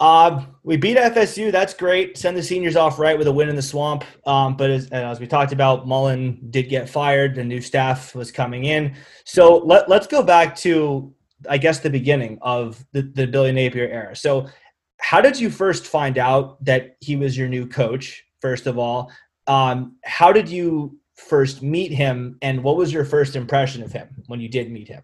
[0.00, 1.50] uh, we beat FSU.
[1.50, 2.18] That's great.
[2.18, 4.04] Send the seniors off right with a win in the swamp.
[4.26, 7.34] Um, but as, as, we talked about, Mullen did get fired.
[7.34, 8.94] The new staff was coming in.
[9.24, 11.14] So let, let's go back to,
[11.48, 14.16] I guess, the beginning of the, the Billy Napier era.
[14.16, 14.48] So,
[15.00, 18.24] how did you first find out that he was your new coach?
[18.40, 19.12] First of all,
[19.46, 24.08] um, how did you first meet him, and what was your first impression of him
[24.26, 25.02] when you did meet him?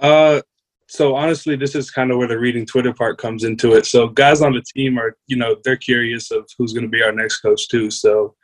[0.00, 0.40] Uh,
[0.88, 3.84] so honestly, this is kind of where the reading Twitter part comes into it.
[3.84, 7.02] So guys on the team are, you know, they're curious of who's going to be
[7.02, 7.90] our next coach too.
[7.90, 8.34] So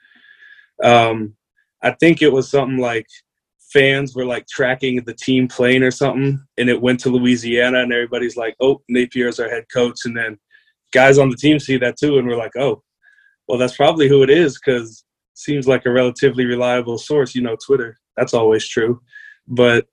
[0.82, 1.34] um,
[1.82, 3.06] I think it was something like
[3.72, 7.92] fans were like tracking the team plane or something, and it went to Louisiana, and
[7.92, 10.38] everybody's like, "Oh, Napier's our head coach," and then
[10.92, 12.82] guys on the team see that too, and we're like, "Oh,
[13.48, 15.04] well, that's probably who it is," because
[15.34, 17.34] seems like a relatively reliable source.
[17.34, 17.96] You know, Twitter.
[18.16, 19.00] That's always true,
[19.48, 19.86] but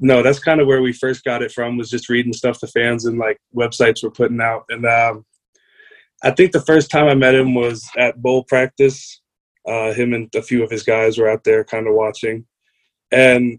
[0.00, 1.76] no, that's kind of where we first got it from.
[1.76, 5.24] Was just reading stuff the fans and like websites were putting out, and um,
[6.22, 9.20] I think the first time I met him was at bowl practice.
[9.66, 12.44] Uh, him and a few of his guys were out there, kind of watching,
[13.10, 13.58] and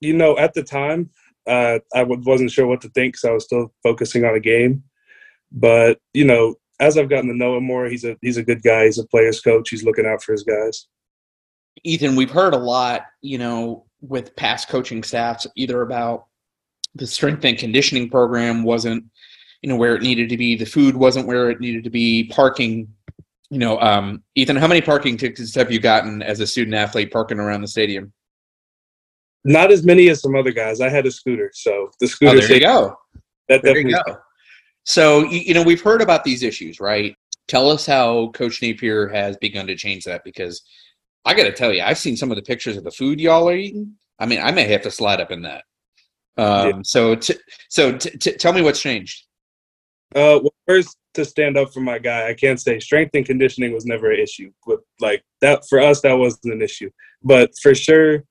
[0.00, 1.10] you know, at the time,
[1.46, 4.82] uh, I wasn't sure what to think because I was still focusing on a game.
[5.52, 8.62] But you know, as I've gotten to know him more, he's a he's a good
[8.62, 8.86] guy.
[8.86, 9.70] He's a player's coach.
[9.70, 10.88] He's looking out for his guys.
[11.84, 16.26] Ethan, we've heard a lot, you know, with past coaching staffs, either about
[16.94, 19.04] the strength and conditioning program wasn't,
[19.62, 22.24] you know, where it needed to be, the food wasn't where it needed to be,
[22.24, 22.88] parking.
[23.50, 27.12] You know, um, Ethan, how many parking tickets have you gotten as a student athlete
[27.12, 28.12] parking around the stadium?
[29.44, 30.80] Not as many as some other guys.
[30.80, 32.38] I had a scooter, so the scooter.
[32.38, 32.96] Oh, there you go.
[33.48, 33.92] That there definitely.
[33.92, 34.18] You go.
[34.84, 37.14] So you know, we've heard about these issues, right?
[37.46, 40.62] Tell us how Coach Napier has begun to change that because
[41.26, 43.48] I got to tell you, I've seen some of the pictures of the food y'all
[43.48, 43.94] are eating.
[44.18, 45.64] I mean, I may have to slide up in that.
[46.38, 46.78] Um, yeah.
[46.84, 47.34] So, t-
[47.68, 49.24] so t- t- tell me what's changed.
[50.14, 53.72] Uh, well, first to stand up for my guy, I can't say strength and conditioning
[53.72, 54.52] was never an issue.
[54.66, 56.90] But like that for us, that wasn't an issue.
[57.22, 58.22] But for sure,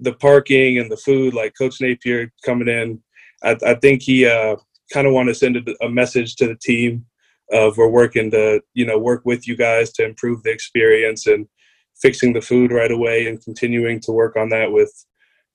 [0.00, 3.02] the parking and the food, like Coach Napier coming in,
[3.42, 4.56] I, I think he uh,
[4.92, 7.04] kind of wanted to send a, a message to the team
[7.52, 11.46] of we're working to you know work with you guys to improve the experience and
[12.00, 14.92] fixing the food right away and continuing to work on that with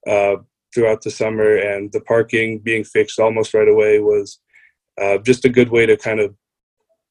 [0.07, 0.35] uh,
[0.73, 1.55] throughout the summer.
[1.55, 4.39] And the parking being fixed almost right away was
[5.01, 6.35] uh, just a good way to kind of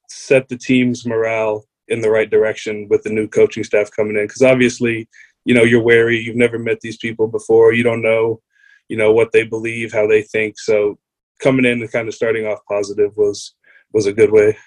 [0.09, 4.25] set the team's morale in the right direction with the new coaching staff coming in.
[4.25, 5.07] Because obviously
[5.45, 6.19] you know you're wary.
[6.19, 7.73] You've never met these people before.
[7.73, 8.41] You don't know
[8.89, 10.59] you know what they believe how they think.
[10.59, 10.97] So
[11.41, 13.55] coming in and kind of starting off positive was
[13.91, 14.57] was a good way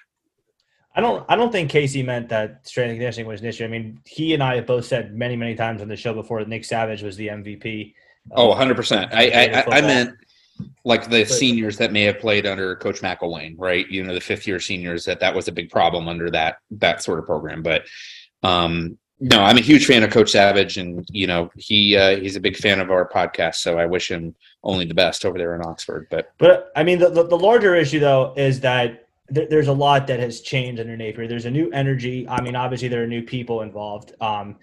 [0.97, 1.25] I don't.
[1.29, 3.65] I don't think Casey meant that strength and conditioning was an issue.
[3.65, 6.41] I mean, he and I have both said many, many times on the show before
[6.41, 7.95] that Nick Savage was the MVP.
[8.33, 9.13] Oh, 100 percent.
[9.13, 10.17] I, I, I meant
[10.85, 13.87] like the seniors that may have played under Coach McElwain, right?
[13.91, 17.03] You know, the fifth year seniors that that was a big problem under that that
[17.03, 17.63] sort of program.
[17.63, 17.85] But
[18.43, 22.37] um, no, I'm a huge fan of Coach Savage, and you know he uh, he's
[22.37, 23.57] a big fan of our podcast.
[23.57, 26.07] So I wish him only the best over there in Oxford.
[26.11, 30.07] But but I mean, the, the, the larger issue though is that there's a lot
[30.07, 31.27] that has changed under Napier.
[31.27, 32.29] There's a new energy.
[32.29, 34.13] I mean, obviously there are new people involved.
[34.21, 34.57] Um,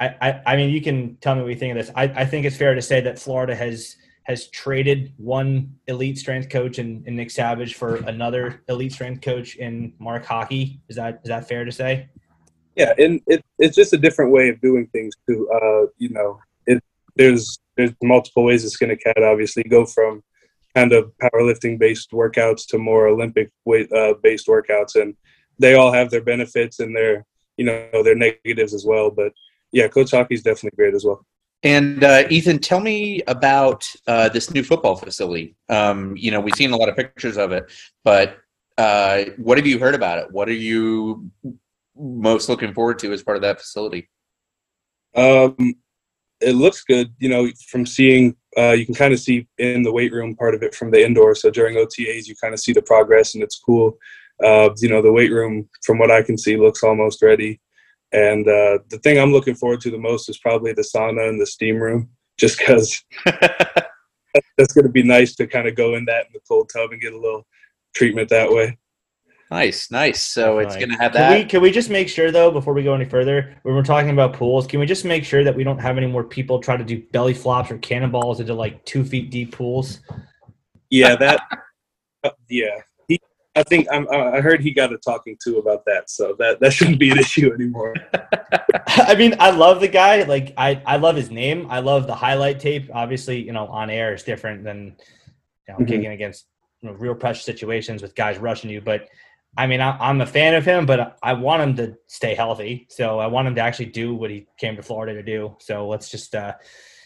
[0.00, 1.94] I, I, I, mean, you can tell me what you think of this.
[1.94, 6.48] I, I think it's fair to say that Florida has has traded one elite strength
[6.48, 10.80] coach in, in Nick Savage for another elite strength coach in Mark Hocke.
[10.88, 12.08] Is that is that fair to say?
[12.74, 15.48] Yeah, and it, it's just a different way of doing things too.
[15.50, 16.82] Uh, you know, it
[17.14, 19.24] there's there's multiple ways it's going to skin a cat.
[19.24, 20.22] Obviously, go from
[20.76, 25.14] kind of powerlifting based workouts to more Olympic weight uh, based workouts, and
[25.58, 27.24] they all have their benefits and their
[27.56, 29.10] you know their negatives as well.
[29.10, 29.32] But
[29.72, 31.24] yeah, Coach Hocke's definitely great as well.
[31.62, 35.56] And uh, Ethan, tell me about uh, this new football facility.
[35.68, 37.72] Um, you know, we've seen a lot of pictures of it,
[38.04, 38.36] but
[38.76, 40.30] uh, what have you heard about it?
[40.30, 41.30] What are you
[41.98, 44.10] most looking forward to as part of that facility?
[45.14, 45.56] Um,
[46.40, 47.12] it looks good.
[47.18, 50.54] You know, from seeing uh, you can kind of see in the weight room part
[50.54, 51.34] of it from the indoor.
[51.34, 53.98] So during OTAs, you kind of see the progress, and it's cool.
[54.42, 57.60] Uh, you know, the weight room, from what I can see, looks almost ready.
[58.12, 61.40] And uh, the thing I'm looking forward to the most is probably the sauna and
[61.40, 66.04] the steam room, just because that's going to be nice to kind of go in
[66.06, 67.46] that in the cold tub and get a little
[67.94, 68.78] treatment that way.
[69.50, 70.24] Nice, nice.
[70.24, 71.28] So it's going to have that.
[71.28, 73.84] Can we, can we just make sure, though, before we go any further, when we're
[73.84, 76.58] talking about pools, can we just make sure that we don't have any more people
[76.58, 80.00] try to do belly flops or cannonballs into like two feet deep pools?
[80.90, 81.40] Yeah, that.
[82.24, 83.20] uh, yeah, he
[83.54, 86.72] I think I'm, I heard he got a talking to about that, so that that
[86.72, 87.94] shouldn't be an issue anymore.
[88.88, 90.24] I mean, I love the guy.
[90.24, 91.68] Like, I I love his name.
[91.70, 92.90] I love the highlight tape.
[92.92, 94.96] Obviously, you know, on air is different than
[95.68, 95.84] you know mm-hmm.
[95.84, 96.46] kicking against
[96.80, 98.80] you know, real pressure situations with guys rushing you.
[98.80, 99.08] But
[99.56, 102.86] I mean, I, am a fan of him, but I want him to stay healthy.
[102.90, 105.56] So I want him to actually do what he came to Florida to do.
[105.60, 106.34] So let's just.
[106.34, 106.54] uh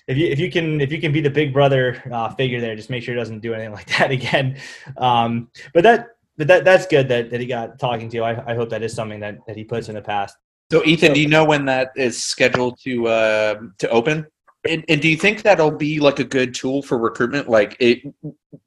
[0.07, 2.75] if you if you can if you can be the big brother uh, figure there,
[2.75, 4.59] just make sure he doesn't do anything like that again.
[4.97, 8.21] Um, but that but that that's good that, that he got talking to.
[8.21, 10.37] I, I hope that is something that, that he puts in the past.
[10.73, 14.27] So Ethan, do you know when that is scheduled to uh, to open?
[14.69, 17.49] And, and, do you think that'll be like a good tool for recruitment?
[17.49, 18.03] Like, it,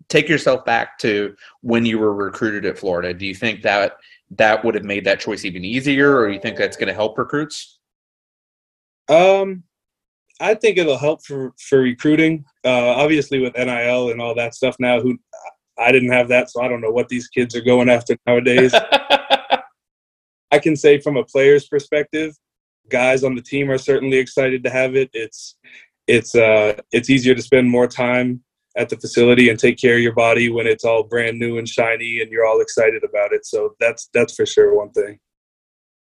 [0.10, 3.14] take yourself back to when you were recruited at Florida.
[3.14, 3.98] Do you think that
[4.32, 7.18] that would have made that choice even easier, or you think that's going to help
[7.18, 7.78] recruits?
[9.08, 9.64] Um,
[10.40, 12.44] I think it'll help for for recruiting.
[12.66, 15.18] Uh, obviously, with NIL and all that stuff now, who
[15.78, 18.74] I didn't have that, so I don't know what these kids are going after nowadays.
[20.52, 22.36] I can say from a player's perspective,
[22.90, 25.10] guys on the team are certainly excited to have it.
[25.14, 25.56] It's
[26.08, 28.44] it's uh it's easier to spend more time
[28.76, 31.68] at the facility and take care of your body when it's all brand new and
[31.68, 33.46] shiny and you're all excited about it.
[33.46, 35.20] So that's that's for sure one thing.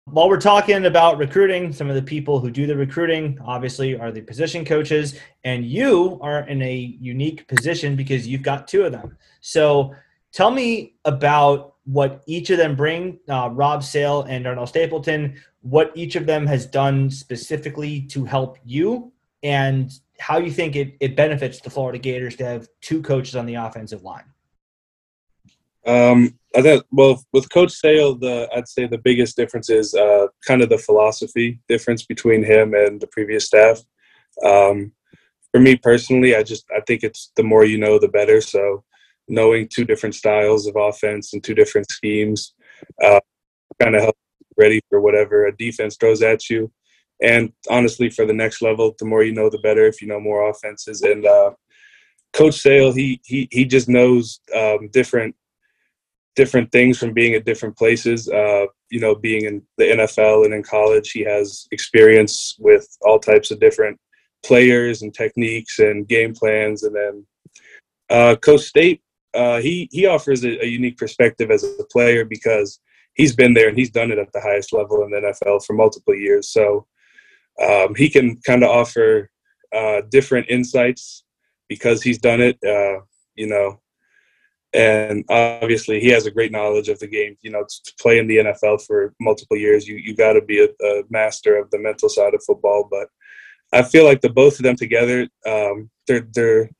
[0.06, 4.10] While we're talking about recruiting, some of the people who do the recruiting obviously are
[4.10, 5.14] the position coaches,
[5.44, 9.16] and you are in a unique position because you've got two of them.
[9.42, 9.94] So
[10.32, 15.92] tell me about what each of them bring, uh, Rob Sale and Darnell Stapleton, what
[15.94, 21.16] each of them has done specifically to help you, and how you think it, it
[21.16, 24.24] benefits the Florida Gators to have two coaches on the offensive line.
[25.84, 30.26] Um, I think well with Coach Sale, the I'd say the biggest difference is uh,
[30.46, 33.80] kind of the philosophy difference between him and the previous staff.
[34.44, 34.92] Um,
[35.50, 38.40] for me personally, I just I think it's the more you know, the better.
[38.40, 38.84] So
[39.28, 42.54] knowing two different styles of offense and two different schemes
[43.02, 43.20] uh,
[43.80, 44.18] kind of helps
[44.56, 46.70] ready for whatever a defense throws at you.
[47.22, 49.86] And honestly, for the next level, the more you know, the better.
[49.86, 51.52] If you know more offenses, and uh,
[52.32, 55.36] Coach Sale, he he he just knows um, different
[56.34, 58.28] different things from being at different places.
[58.28, 63.18] Uh, you know, being in the NFL and in college, he has experience with all
[63.18, 63.98] types of different
[64.42, 66.82] players and techniques and game plans.
[66.82, 67.26] And then
[68.10, 69.00] uh, Coach State,
[69.34, 72.80] uh, he he offers a, a, unique perspective as a player because
[73.14, 75.74] he's been there and he's done it at the highest level in the NFL for
[75.74, 76.48] multiple years.
[76.48, 76.86] So
[77.62, 79.30] um, he can kind of offer
[79.74, 81.24] uh, different insights
[81.68, 82.58] because he's done it.
[82.64, 83.00] Uh,
[83.34, 83.80] you know,
[84.74, 87.36] and obviously he has a great knowledge of the game.
[87.42, 90.60] You know, to play in the NFL for multiple years, you you got to be
[90.60, 92.88] a, a, master of the mental side of football.
[92.90, 93.08] But
[93.72, 96.70] I feel like the both of them together, um, they're they're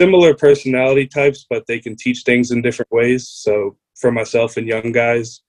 [0.00, 3.28] similar personality types, but they can teach things in different ways.
[3.28, 5.40] So for myself and young guys,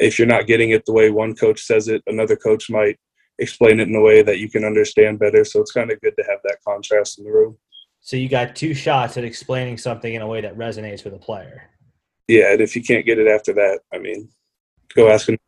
[0.00, 2.98] if you're not getting it the way one coach says it, another coach might
[3.38, 5.44] explain it in a way that you can understand better.
[5.44, 7.56] So it's kind of good to have that contrast in the room.
[8.00, 11.18] So you got two shots at explaining something in a way that resonates with a
[11.18, 11.70] player.
[12.28, 14.28] Yeah, and if you can't get it after that, I mean,
[14.94, 15.38] go ask him.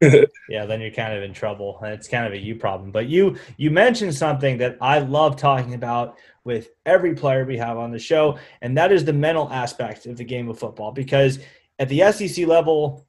[0.48, 2.92] yeah, then you're kind of in trouble, and it's kind of a you problem.
[2.92, 7.78] But you you mentioned something that I love talking about with every player we have
[7.78, 10.92] on the show, and that is the mental aspect of the game of football.
[10.92, 11.40] Because
[11.78, 13.07] at the SEC level,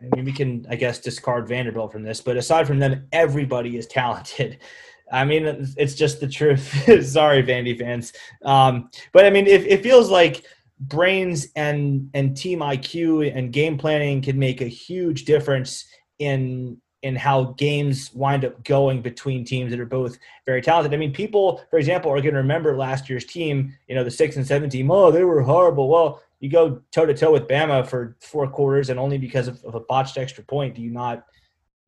[0.00, 3.76] I mean, we can, I guess, discard Vanderbilt from this, but aside from them, everybody
[3.76, 4.58] is talented.
[5.12, 6.62] I mean, it's just the truth.
[7.04, 8.12] Sorry, Vandy fans.
[8.44, 10.44] Um, but I mean, it, it feels like
[10.78, 15.84] brains and and team IQ and game planning can make a huge difference
[16.20, 20.92] in in how games wind up going between teams that are both very talented.
[20.92, 23.74] I mean, people, for example, are going to remember last year's team.
[23.88, 24.90] You know, the six and seven team.
[24.90, 25.88] Oh, they were horrible.
[25.88, 29.62] Well, you go toe to toe with Bama for four quarters, and only because of,
[29.64, 31.24] of a botched extra point do you not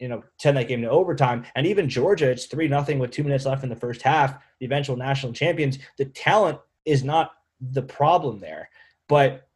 [0.02, 1.44] you know, turn that game to overtime.
[1.54, 4.36] And even Georgia, it's three nothing with two minutes left in the first half.
[4.58, 5.78] The eventual national champions.
[5.96, 7.30] The talent is not
[7.60, 8.68] the problem there,
[9.08, 9.46] but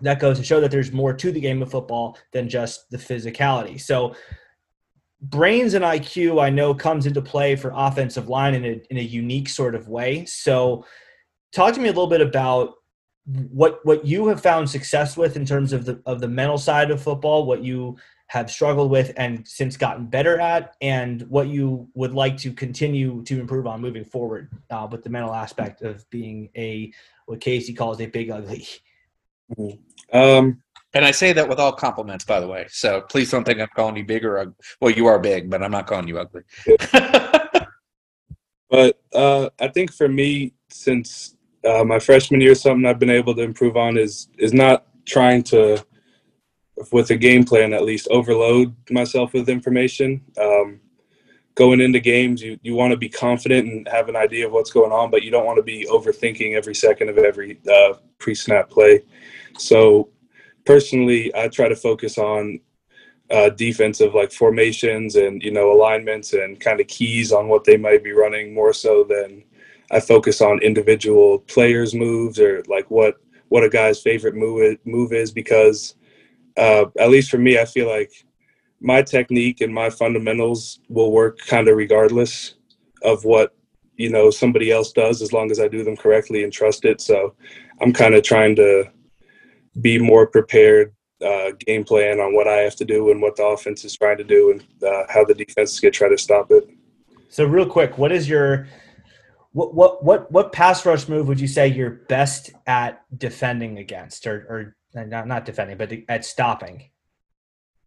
[0.00, 2.96] that goes to show that there's more to the game of football than just the
[2.96, 3.80] physicality.
[3.80, 4.14] So
[5.20, 9.02] brains and IQ, I know, comes into play for offensive line in a in a
[9.02, 10.24] unique sort of way.
[10.26, 10.84] So
[11.52, 12.74] talk to me a little bit about
[13.50, 16.90] what what you have found success with in terms of the of the mental side
[16.90, 17.96] of football, what you
[18.28, 23.22] have struggled with and since gotten better at, and what you would like to continue
[23.24, 26.92] to improve on moving forward uh, with the mental aspect of being a
[27.26, 28.66] what Casey calls a big ugly.
[30.12, 30.62] Um,
[30.94, 32.66] and I say that with all compliments, by the way.
[32.70, 34.54] So please don't think I'm calling you big or ugly.
[34.80, 36.42] Well, you are big, but I'm not calling you ugly.
[38.70, 43.34] but uh, I think for me, since uh, my freshman year, something I've been able
[43.34, 45.84] to improve on is is not trying to
[46.92, 50.22] with a game plan at least overload myself with information.
[50.40, 50.80] Um,
[51.54, 54.70] going into games, you, you want to be confident and have an idea of what's
[54.70, 58.34] going on, but you don't want to be overthinking every second of every uh, pre
[58.34, 59.02] snap play.
[59.58, 60.10] So,
[60.64, 62.60] personally, I try to focus on
[63.30, 67.76] uh, defensive like formations and you know alignments and kind of keys on what they
[67.76, 69.42] might be running more so than
[69.90, 73.16] I focus on individual players' moves or like what
[73.48, 75.94] what a guy's favorite move move is because
[76.56, 78.12] uh, at least for me, I feel like
[78.80, 82.54] my technique and my fundamentals will work kind of regardless
[83.02, 83.54] of what
[83.96, 87.00] you know somebody else does as long as I do them correctly and trust it.
[87.00, 87.34] So
[87.80, 88.90] I'm kind of trying to
[89.80, 93.44] be more prepared uh, game plan on what I have to do and what the
[93.44, 96.18] offense is trying to do and uh, how the defense is going to try to
[96.18, 96.68] stop it.
[97.28, 98.68] So real quick, what is your
[99.58, 104.24] what what what what pass rush move would you say you're best at defending against
[104.24, 106.90] or or not not defending but at stopping?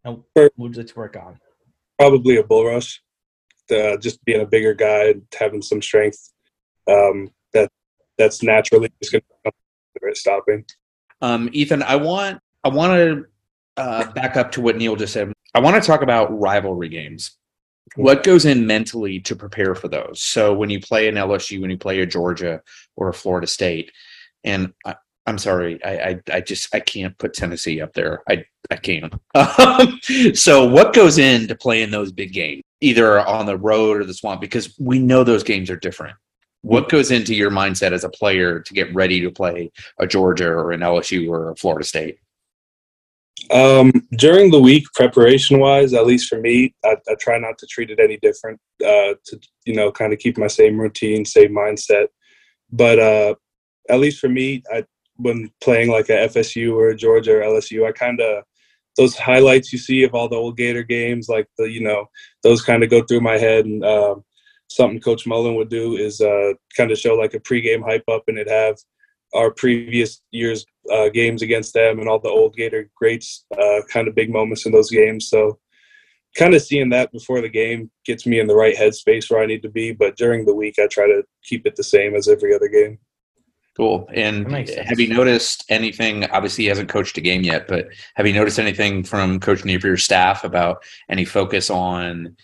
[0.04, 1.38] And what would you like to work on?
[1.98, 3.02] Probably a bull rush.
[3.70, 6.32] Uh, just being a bigger guy and having some strength.
[6.86, 7.70] Um, that
[8.18, 10.66] that's naturally just going to come at stopping.
[11.22, 13.24] Um, Ethan, I want I want to
[13.78, 15.32] uh, back up to what Neil just said.
[15.54, 17.38] I want to talk about rivalry games.
[17.96, 20.22] What goes in mentally to prepare for those?
[20.22, 22.62] So when you play an LSU, when you play a Georgia
[22.96, 23.92] or a Florida State,
[24.44, 24.94] and I,
[25.26, 28.22] am sorry, I, I, I just I can't put Tennessee up there.
[28.28, 29.14] I I can't.
[30.36, 34.40] So what goes into playing those big games, either on the road or the swamp?
[34.40, 36.16] Because we know those games are different.
[36.62, 40.48] What goes into your mindset as a player to get ready to play a Georgia
[40.48, 42.18] or an LSU or a Florida State?
[43.52, 47.66] Um, during the week, preparation wise, at least for me, I, I try not to
[47.66, 48.58] treat it any different.
[48.80, 52.06] Uh, to you know, kind of keep my same routine, same mindset.
[52.70, 53.34] But uh,
[53.90, 54.84] at least for me, I
[55.16, 58.44] when playing like a FSU or Georgia or LSU, I kind of
[58.96, 62.06] those highlights you see of all the old Gator games, like the you know
[62.42, 63.66] those kind of go through my head.
[63.66, 64.16] And uh,
[64.68, 68.24] something Coach Mullen would do is uh, kind of show like a pregame hype up,
[68.28, 68.78] and it have
[69.34, 74.08] our previous years uh, games against them and all the old Gator greats, uh, kind
[74.08, 75.28] of big moments in those games.
[75.28, 75.58] So,
[76.36, 79.46] kind of seeing that before the game gets me in the right headspace where I
[79.46, 79.92] need to be.
[79.92, 82.98] But during the week, I try to keep it the same as every other game.
[83.74, 84.06] Cool.
[84.12, 84.50] And
[84.86, 86.24] have you noticed anything?
[86.26, 90.04] Obviously, he hasn't coached a game yet, but have you noticed anything from Coach Napier's
[90.04, 92.36] staff about any focus on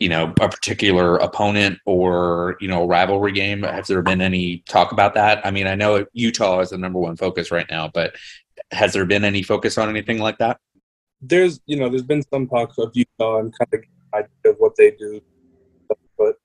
[0.00, 3.62] you know a particular opponent or you know a rivalry game?
[3.62, 5.46] Has there been any talk about that?
[5.46, 8.14] I mean i know utah is the number one focus right now but
[8.72, 10.58] has there been any focus on anything like that?
[11.20, 13.80] There's you know there's been some talk of utah and kind of
[14.14, 15.20] idea of what they do.
[16.16, 16.36] But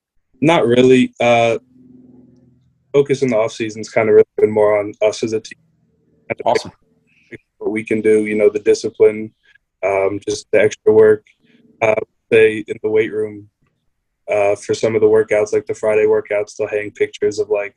[0.42, 1.14] not really.
[1.20, 1.58] Uh
[2.94, 5.60] focus in the off season's kind of really been more on us as a team.
[6.46, 6.72] Awesome.
[7.58, 9.34] What we can do you know the discipline
[9.84, 11.26] um just the extra work.
[11.82, 11.96] Uh
[12.32, 13.50] say in the weight room
[14.30, 17.76] uh, for some of the workouts, like the Friday workouts, they'll hang pictures of like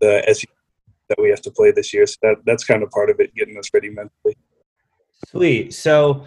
[0.00, 0.46] the SU
[1.08, 2.06] that we have to play this year.
[2.06, 4.36] So that that's kind of part of it, getting us ready mentally.
[5.28, 5.74] Sweet.
[5.74, 6.24] So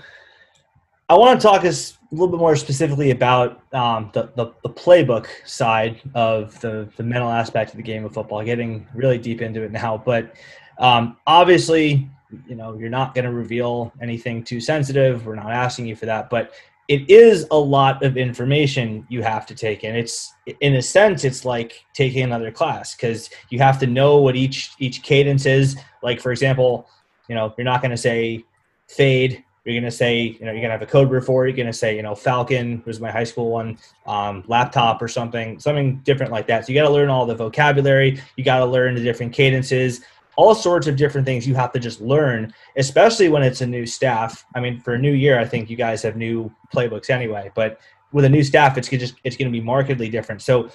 [1.10, 4.70] I want to talk us a little bit more specifically about um, the, the, the
[4.70, 8.44] playbook side of the the mental aspect of the game of football.
[8.44, 10.36] Getting really deep into it now, but
[10.80, 12.10] um, obviously,
[12.48, 15.26] you know, you're not going to reveal anything too sensitive.
[15.26, 16.54] We're not asking you for that, but
[16.94, 19.96] it is a lot of information you have to take in.
[19.96, 20.32] It's
[20.62, 24.74] in a sense it's like taking another class because you have to know what each
[24.78, 25.76] each cadence is.
[26.04, 26.88] Like for example
[27.28, 28.46] you know you're not going to say
[28.88, 31.46] fade you're going to say you know you're going to have a code word for
[31.46, 35.02] it you're going to say you know falcon was my high school one um, laptop
[35.02, 36.66] or something something different like that.
[36.66, 40.02] So you got to learn all the vocabulary you got to learn the different cadences
[40.36, 43.86] all sorts of different things you have to just learn, especially when it's a new
[43.86, 44.46] staff.
[44.56, 47.80] I mean, for a new year, I think you guys have new playbooks anyway, but
[48.12, 50.42] with a new staff, it's just it's going to be markedly different.
[50.42, 50.70] So,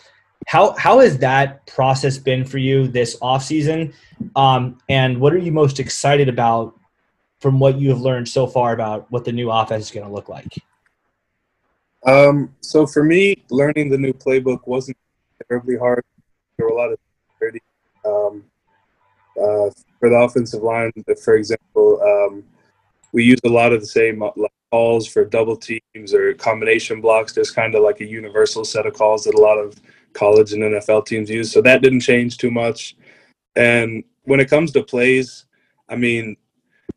[0.46, 3.92] how how has that process been for you this off season,
[4.36, 6.74] um, and what are you most excited about
[7.40, 10.12] from what you have learned so far about what the new offense is going to
[10.12, 10.52] look like?
[12.06, 14.96] Um, so for me, learning the new playbook wasn't
[15.48, 16.04] terribly hard.
[16.56, 16.98] There were a lot of
[18.04, 18.44] um,
[19.38, 22.44] uh, for the offensive line, for example, um,
[23.12, 24.30] we use a lot of the same uh,
[24.70, 27.32] calls for double teams or combination blocks.
[27.32, 29.80] There's kind of like a universal set of calls that a lot of
[30.12, 31.50] college and NFL teams use.
[31.52, 32.96] So that didn't change too much.
[33.56, 35.46] And when it comes to plays,
[35.88, 36.36] I mean,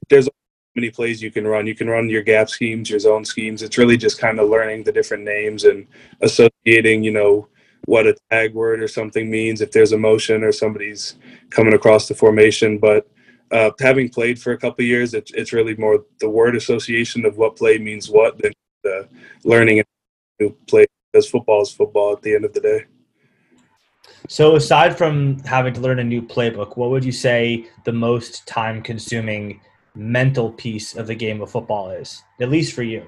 [0.10, 0.28] there's
[0.76, 1.68] many plays you can run.
[1.68, 3.62] You can run your gap schemes, your zone schemes.
[3.62, 5.88] It's really just kind of learning the different names and
[6.22, 7.48] associating, you know,
[7.86, 11.16] what a tag word or something means if there's a motion or somebody's
[11.52, 12.78] coming across the formation.
[12.78, 13.08] But
[13.52, 17.38] uh, having played for a couple years, it's it's really more the word association of
[17.38, 19.08] what play means what than the
[19.43, 19.84] learning a
[20.39, 22.86] new play because football is football at the end of the day.
[24.28, 28.47] So, aside from having to learn a new playbook, what would you say the most
[28.47, 29.60] time consuming
[29.95, 33.04] mental piece of the game of football is, at least for you?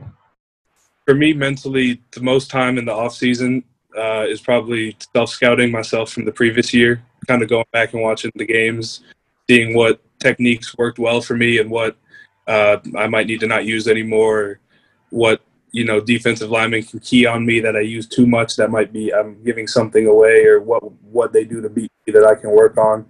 [1.05, 3.63] For me, mentally, the most time in the off season
[3.97, 8.01] uh, is probably self scouting myself from the previous year, kind of going back and
[8.01, 9.01] watching the games,
[9.49, 11.97] seeing what techniques worked well for me and what
[12.47, 14.59] uh, I might need to not use anymore,
[15.09, 18.69] what you know defensive linemen can key on me that I use too much that
[18.69, 22.25] might be I'm giving something away or what what they do to beat me that
[22.25, 23.05] I can work on.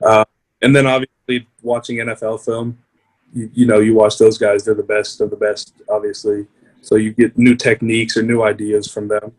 [0.00, 0.24] Uh,
[0.62, 2.78] and then obviously watching NFL film,
[3.32, 6.46] you, you, know you watch those guys; they're the best of the best, obviously.
[6.80, 9.32] So you get new techniques or new ideas from them.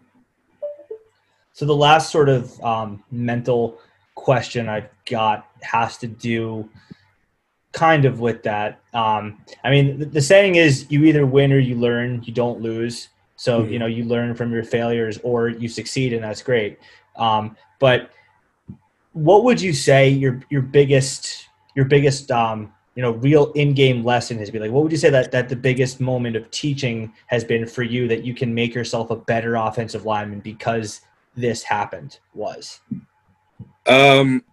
[1.53, 3.81] So the last sort of um, mental
[4.19, 6.69] question I've got has to do
[7.71, 8.81] kind of with that.
[8.93, 12.59] Um, I mean, the, the, saying is you either win or you learn, you don't
[12.61, 13.09] lose.
[13.35, 13.73] So, mm-hmm.
[13.73, 16.79] you know, you learn from your failures or you succeed, and that's great.
[17.15, 18.11] Um, but
[19.13, 24.37] what would you say your your biggest your biggest um, you know real in-game lesson
[24.37, 27.43] has been like what would you say that that the biggest moment of teaching has
[27.43, 31.01] been for you that you can make yourself a better offensive lineman because
[31.35, 32.81] this happened was
[33.89, 34.43] um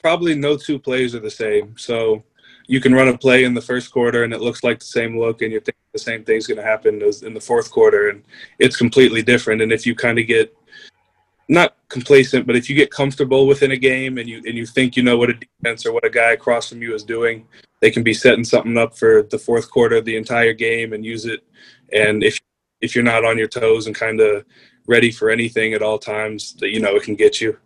[0.00, 1.76] probably no two plays are the same.
[1.78, 2.24] So
[2.66, 5.18] you can run a play in the first quarter and it looks like the same
[5.18, 8.08] look and you think the same thing's going to happen as in the fourth quarter
[8.08, 8.22] and
[8.58, 9.62] it's completely different.
[9.62, 10.54] And if you kind of get
[11.48, 14.96] not complacent but if you get comfortable within a game and you and you think
[14.96, 17.46] you know what a defense or what a guy across from you is doing
[17.82, 21.04] they can be setting something up for the fourth quarter of the entire game and
[21.04, 21.44] use it.
[21.92, 22.40] And if
[22.80, 24.44] if you're not on your toes and kind of
[24.86, 27.58] ready for anything at all times that you know it can get you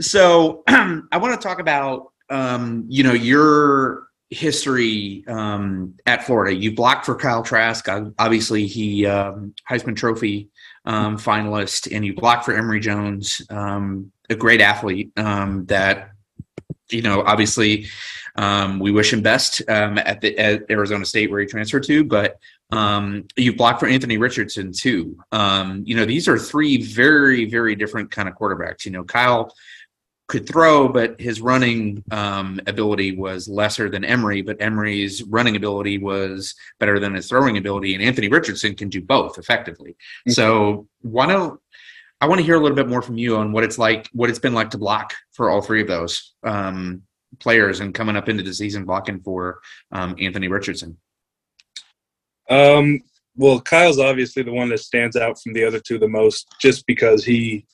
[0.00, 6.54] so i want to talk about um, you know, your history um, at Florida.
[6.54, 7.86] You blocked for Kyle Trask.
[8.18, 10.48] Obviously, he um, Heisman Trophy
[10.84, 16.10] um, finalist, and you blocked for Emory Jones, um, a great athlete um, that
[16.90, 17.22] you know.
[17.22, 17.86] Obviously,
[18.36, 22.38] um, we wish him best at the at Arizona State where he transferred to, but.
[23.36, 25.16] You blocked for Anthony Richardson too.
[25.32, 28.84] You know, these are three very, very different kind of quarterbacks.
[28.84, 29.54] You know, Kyle
[30.26, 34.40] could throw, but his running um, ability was lesser than Emory.
[34.42, 39.02] But Emory's running ability was better than his throwing ability, and Anthony Richardson can do
[39.02, 39.90] both effectively.
[39.90, 40.32] Mm-hmm.
[40.32, 41.60] So why don't
[42.20, 44.30] I want to hear a little bit more from you on what it's like, what
[44.30, 47.02] it's been like to block for all three of those um,
[47.38, 49.60] players, and coming up into the season blocking for
[49.92, 50.96] um, Anthony Richardson.
[52.48, 53.00] Um.
[53.36, 56.86] Well, Kyle's obviously the one that stands out from the other two the most, just
[56.86, 57.66] because he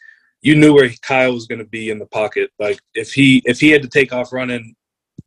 [0.42, 2.50] you knew where Kyle was going to be in the pocket.
[2.58, 4.74] Like if he if he had to take off running,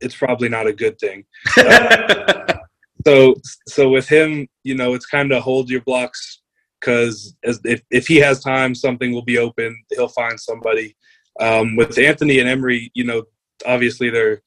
[0.01, 1.25] it's probably not a good thing.
[1.57, 2.53] Uh,
[3.05, 3.35] so
[3.67, 6.41] so with him, you know, it's kind of hold your blocks
[6.79, 9.75] because if if he has time, something will be open.
[9.91, 10.95] He'll find somebody.
[11.39, 13.23] Um, with Anthony and Emory, you know,
[13.65, 14.41] obviously they're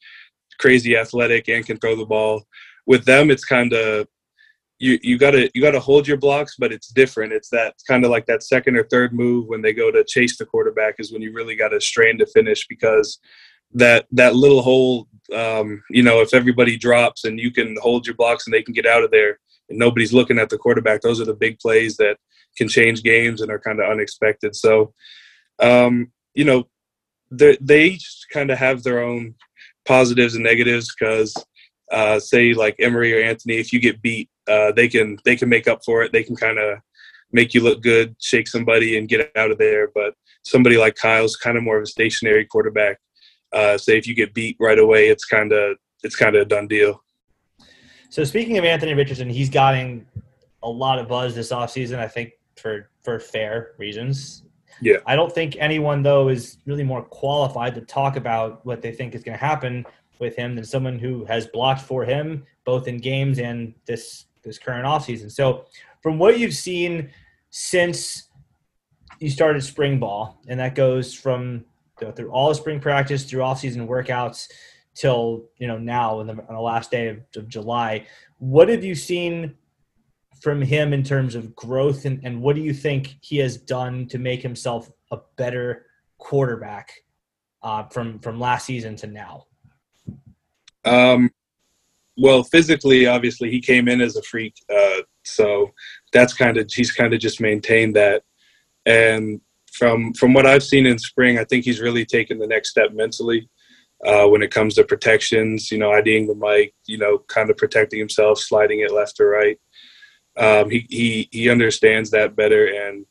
[0.59, 2.43] crazy athletic and can throw the ball.
[2.85, 4.07] With them, it's kind of
[4.79, 7.33] you you gotta you gotta hold your blocks, but it's different.
[7.33, 10.37] It's that kind of like that second or third move when they go to chase
[10.37, 13.19] the quarterback is when you really got to strain to finish because
[13.73, 18.15] that that little hole, um, you know, if everybody drops and you can hold your
[18.15, 21.19] blocks and they can get out of there and nobody's looking at the quarterback, those
[21.19, 22.17] are the big plays that
[22.55, 24.55] can change games and are kind of unexpected.
[24.55, 24.93] So,
[25.59, 26.67] um, you know,
[27.31, 27.99] they they
[28.31, 29.33] kind of have their own
[29.85, 31.33] positives and negatives because
[31.91, 35.49] uh, say like Emory or Anthony, if you get beat, uh, they can they can
[35.49, 36.11] make up for it.
[36.11, 36.79] They can kind of
[37.31, 39.89] make you look good, shake somebody, and get out of there.
[39.93, 42.99] But somebody like Kyle's kind of more of a stationary quarterback.
[43.53, 46.45] Uh, say if you get beat right away, it's kind of it's kind of a
[46.45, 47.01] done deal.
[48.09, 50.05] So speaking of Anthony Richardson, he's gotten
[50.63, 54.43] a lot of buzz this offseason, I think for for fair reasons.
[54.81, 54.97] Yeah.
[55.05, 59.15] I don't think anyone though is really more qualified to talk about what they think
[59.15, 59.85] is going to happen
[60.19, 64.57] with him than someone who has blocked for him both in games and this this
[64.57, 65.31] current offseason.
[65.31, 65.65] So,
[66.01, 67.09] from what you've seen
[67.49, 68.29] since
[69.19, 71.65] you started spring ball, and that goes from
[72.15, 74.47] through all spring practice, through offseason workouts,
[74.95, 78.05] till you know now the, on the last day of, of, July,
[78.39, 79.55] what have you seen
[80.41, 84.07] from him in terms of growth, and, and what do you think he has done
[84.07, 85.87] to make himself a better
[86.19, 86.91] quarterback
[87.63, 89.45] uh, from from last season to now?
[90.85, 91.31] Um,
[92.17, 95.71] well, physically, obviously, he came in as a freak, uh, so
[96.13, 98.23] that's kind of he's kind of just maintained that.
[98.85, 99.41] And
[99.71, 102.93] from from what I've seen in spring, I think he's really taken the next step
[102.93, 103.49] mentally.
[104.05, 107.57] uh, when it comes to protections, you know, IDing the Mike, you know, kind of
[107.57, 109.59] protecting himself, sliding it left or right.
[110.37, 113.05] Um, he, he, he understands that better and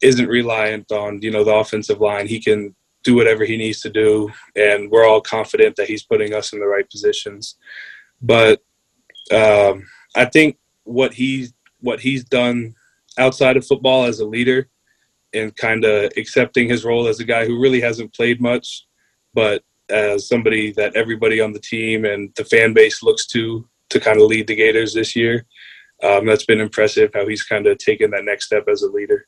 [0.00, 2.26] isn't reliant on, you know, the offensive line.
[2.26, 2.74] He can
[3.04, 4.30] do whatever he needs to do.
[4.56, 7.56] And we're all confident that he's putting us in the right positions.
[8.22, 8.62] But
[9.32, 11.48] um, I think what he
[11.80, 12.74] what he's done
[13.18, 14.68] outside of football as a leader
[15.34, 18.86] and kind of accepting his role as a guy who really hasn't played much,
[19.34, 24.00] but as somebody that everybody on the team and the fan base looks to to
[24.00, 25.44] kind of lead the Gators this year.
[26.02, 29.26] Um, that's been impressive how he's kind of taken that next step as a leader.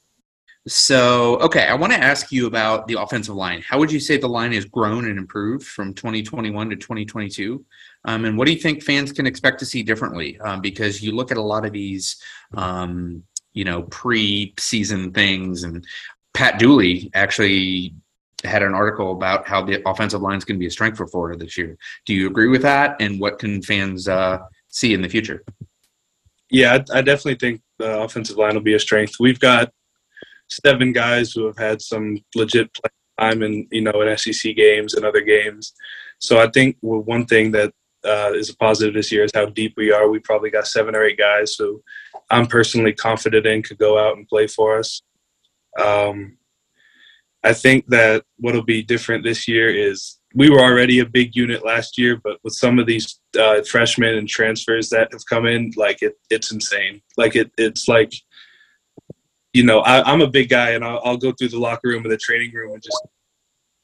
[0.66, 3.62] So, okay, I want to ask you about the offensive line.
[3.68, 7.64] How would you say the line has grown and improved from 2021 to 2022?
[8.05, 10.38] Um, and what do you think fans can expect to see differently?
[10.40, 12.16] Um, because you look at a lot of these,
[12.57, 15.84] um, you know, pre-season things, and
[16.34, 17.94] Pat Dooley actually
[18.44, 21.07] had an article about how the offensive line is going to be a strength for
[21.07, 21.78] Florida this year.
[22.05, 22.96] Do you agree with that?
[23.00, 24.38] And what can fans uh,
[24.68, 25.42] see in the future?
[26.50, 29.14] Yeah, I, I definitely think the offensive line will be a strength.
[29.18, 29.72] We've got
[30.48, 32.70] seven guys who have had some legit
[33.18, 35.72] time in you know in SEC games and other games.
[36.18, 37.72] So I think one thing that
[38.05, 40.09] uh, is a positive this year is how deep we are.
[40.09, 41.82] We probably got seven or eight guys who
[42.30, 45.02] I'm personally confident in could go out and play for us.
[45.80, 46.38] Um,
[47.42, 51.64] I think that what'll be different this year is we were already a big unit
[51.64, 55.72] last year, but with some of these uh, freshmen and transfers that have come in,
[55.76, 57.02] like it, it's insane.
[57.16, 58.12] Like it, it's like
[59.55, 62.05] you know, I, am a big guy and I'll, I'll, go through the locker room
[62.05, 63.00] or the training room and just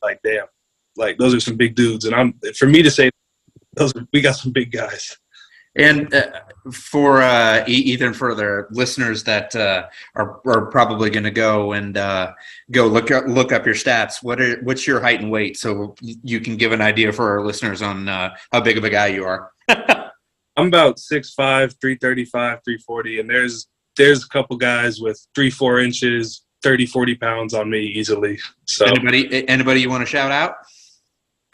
[0.03, 0.47] like, damn,
[0.97, 2.05] like those are some big dudes.
[2.05, 3.09] And I'm, for me to say,
[3.75, 5.17] those we got some big guys.
[5.77, 6.41] And uh,
[6.73, 12.33] for uh, even further listeners that uh, are, are probably going to go and uh,
[12.73, 14.21] go look up, look up your stats.
[14.21, 17.45] What are what's your height and weight, so you can give an idea for our
[17.45, 19.53] listeners on uh, how big of a guy you are.
[20.57, 22.33] I'm about 6'5", 335,
[22.65, 27.71] 340, and there's there's a couple guys with three, four inches, 30, 40 pounds on
[27.71, 28.39] me easily.
[28.67, 30.55] So anybody, anybody you want to shout out?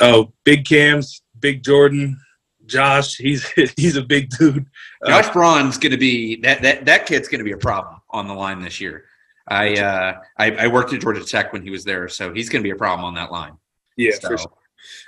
[0.00, 2.20] Oh, Big Cams, Big Jordan,
[2.66, 3.16] Josh.
[3.16, 4.66] He's he's a big dude.
[5.02, 8.00] Uh, Josh Braun's going to be that that that kid's going to be a problem
[8.10, 9.04] on the line this year.
[9.48, 12.62] I, uh, I, I worked at Georgia Tech when he was there, so he's going
[12.62, 13.56] to be a problem on that line.
[13.96, 14.52] Yeah, so, for sure.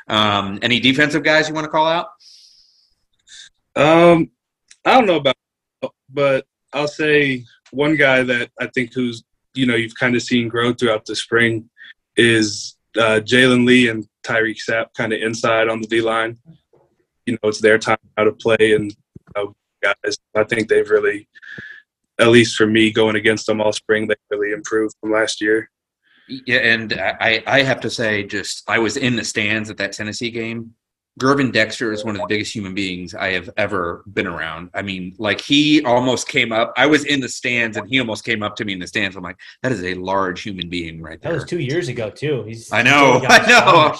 [0.08, 2.08] Um, any defensive guys you want to call out?
[3.74, 4.30] Um,
[4.84, 5.36] I don't know about,
[6.08, 9.24] but I'll say one guy that I think who's
[9.54, 11.68] you know you've kind of seen grow throughout the spring
[12.16, 16.38] is uh, Jalen Lee and Tyreak Sapp kind of inside on the D line.
[17.26, 18.94] You know, it's their time now to play, and
[19.82, 21.28] guys, I think they've really,
[22.18, 25.70] at least for me, going against them all spring, they really improved from last year.
[26.28, 29.92] Yeah, and I, I have to say, just I was in the stands at that
[29.92, 30.74] Tennessee game,
[31.18, 34.70] Gervon Dexter is one of the biggest human beings I have ever been around.
[34.74, 36.72] I mean, like he almost came up.
[36.76, 39.16] I was in the stands and he almost came up to me in the stands.
[39.16, 41.32] I'm like, that is a large human being right there.
[41.32, 42.44] That was two years ago too.
[42.44, 43.96] He's I know, I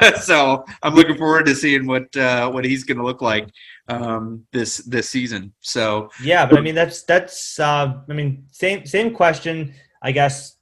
[0.00, 0.16] know.
[0.22, 3.48] so I'm looking forward to seeing what uh, what he's going to look like
[3.88, 5.52] um, this this season.
[5.60, 10.56] So yeah, but I mean that's that's uh, I mean same same question I guess,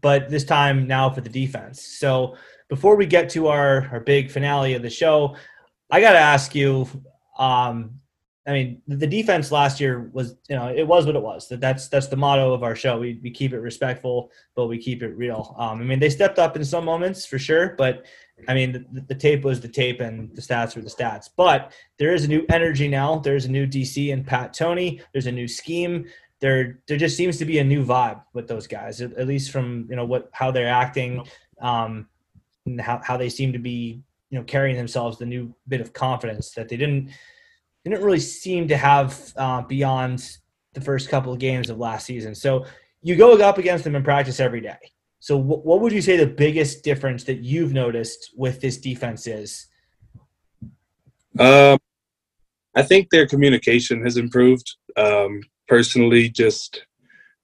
[0.00, 1.82] but this time now for the defense.
[1.82, 2.36] So
[2.70, 5.36] before we get to our, our big finale of the show,
[5.90, 6.88] I got to ask you.
[7.38, 8.00] Um,
[8.46, 11.46] I mean, the defense last year was, you know, it was what it was.
[11.48, 12.98] That that's that's the motto of our show.
[12.98, 15.54] We we keep it respectful, but we keep it real.
[15.58, 18.06] Um, I mean, they stepped up in some moments for sure, but
[18.48, 21.28] I mean, the, the, tape was the tape and the stats were the stats.
[21.36, 23.18] But there is a new energy now.
[23.18, 25.02] There's a new DC and Pat Toney.
[25.12, 26.06] There's a new scheme.
[26.40, 29.50] There there just seems to be a new vibe with those guys, at, at least
[29.50, 31.26] from you know what how they're acting.
[31.60, 32.08] Um,
[32.66, 35.92] and how, how they seem to be you know carrying themselves the new bit of
[35.92, 37.10] confidence that they didn't
[37.84, 40.38] didn't really seem to have uh, beyond
[40.74, 42.34] the first couple of games of last season.
[42.34, 42.66] So
[43.02, 44.76] you go up against them in practice every day.
[45.18, 49.66] So what would you say the biggest difference that you've noticed with this defense is?
[51.38, 51.78] Um,
[52.74, 54.76] I think their communication has improved.
[54.96, 56.86] Um, personally, just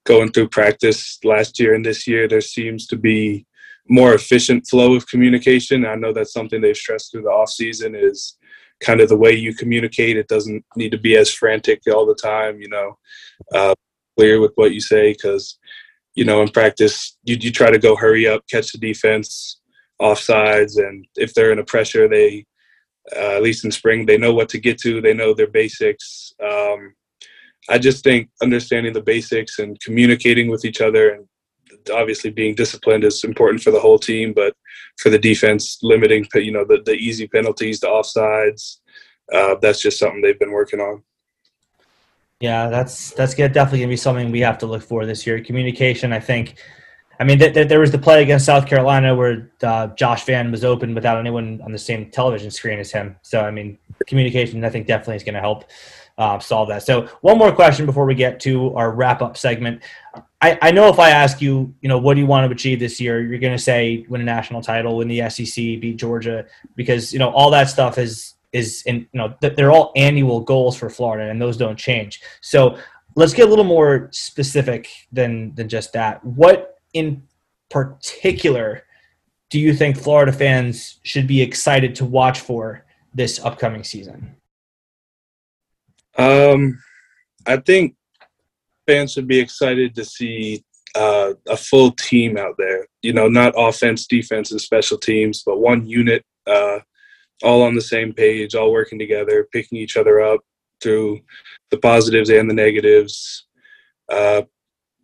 [0.04, 3.44] going through practice last year and this year, there seems to be
[3.88, 5.84] more efficient flow of communication.
[5.84, 8.36] I know that's something they've stressed through the off season is
[8.80, 10.16] kind of the way you communicate.
[10.16, 12.98] It doesn't need to be as frantic all the time, you know,
[13.54, 13.74] uh,
[14.18, 15.58] clear with what you say because,
[16.14, 19.60] you know, in practice, you, you try to go hurry up, catch the defense
[20.00, 20.78] offsides.
[20.78, 22.44] And if they're in a pressure, they,
[23.14, 25.00] uh, at least in spring, they know what to get to.
[25.00, 26.34] They know their basics.
[26.42, 26.94] Um,
[27.68, 31.26] I just think understanding the basics and communicating with each other and
[31.90, 34.54] obviously being disciplined is important for the whole team, but
[34.98, 38.78] for the defense, limiting you know the, the easy penalties, the offsides,
[39.32, 41.02] uh, that's just something they've been working on.
[42.40, 45.40] Yeah, that's that's definitely to be something we have to look for this year.
[45.40, 46.56] Communication, I think.
[47.18, 50.50] I mean, th- th- there was the play against South Carolina where uh, Josh Vann
[50.50, 53.16] was open without anyone on the same television screen as him.
[53.22, 55.64] So, I mean, communication, I think, definitely is going to help
[56.18, 56.82] uh, solve that.
[56.82, 59.82] So, one more question before we get to our wrap up segment.
[60.46, 62.78] I, I know if I ask you, you know, what do you want to achieve
[62.78, 63.20] this year?
[63.20, 67.18] You're going to say win a national title, win the SEC, beat Georgia, because you
[67.18, 71.28] know all that stuff is is in you know they're all annual goals for Florida,
[71.30, 72.20] and those don't change.
[72.40, 72.78] So
[73.16, 76.24] let's get a little more specific than than just that.
[76.24, 77.24] What in
[77.68, 78.84] particular
[79.50, 84.36] do you think Florida fans should be excited to watch for this upcoming season?
[86.16, 86.78] Um,
[87.46, 87.96] I think
[88.86, 90.64] fans should be excited to see
[90.94, 92.86] uh, a full team out there.
[93.02, 96.80] You know, not offense, defense, and special teams, but one unit, uh,
[97.42, 100.40] all on the same page, all working together, picking each other up
[100.82, 101.20] through
[101.70, 103.46] the positives and the negatives.
[104.10, 104.42] Uh,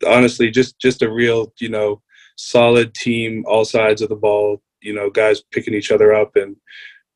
[0.06, 2.00] honestly, just just a real, you know,
[2.36, 4.62] solid team, all sides of the ball.
[4.80, 6.56] You know, guys picking each other up and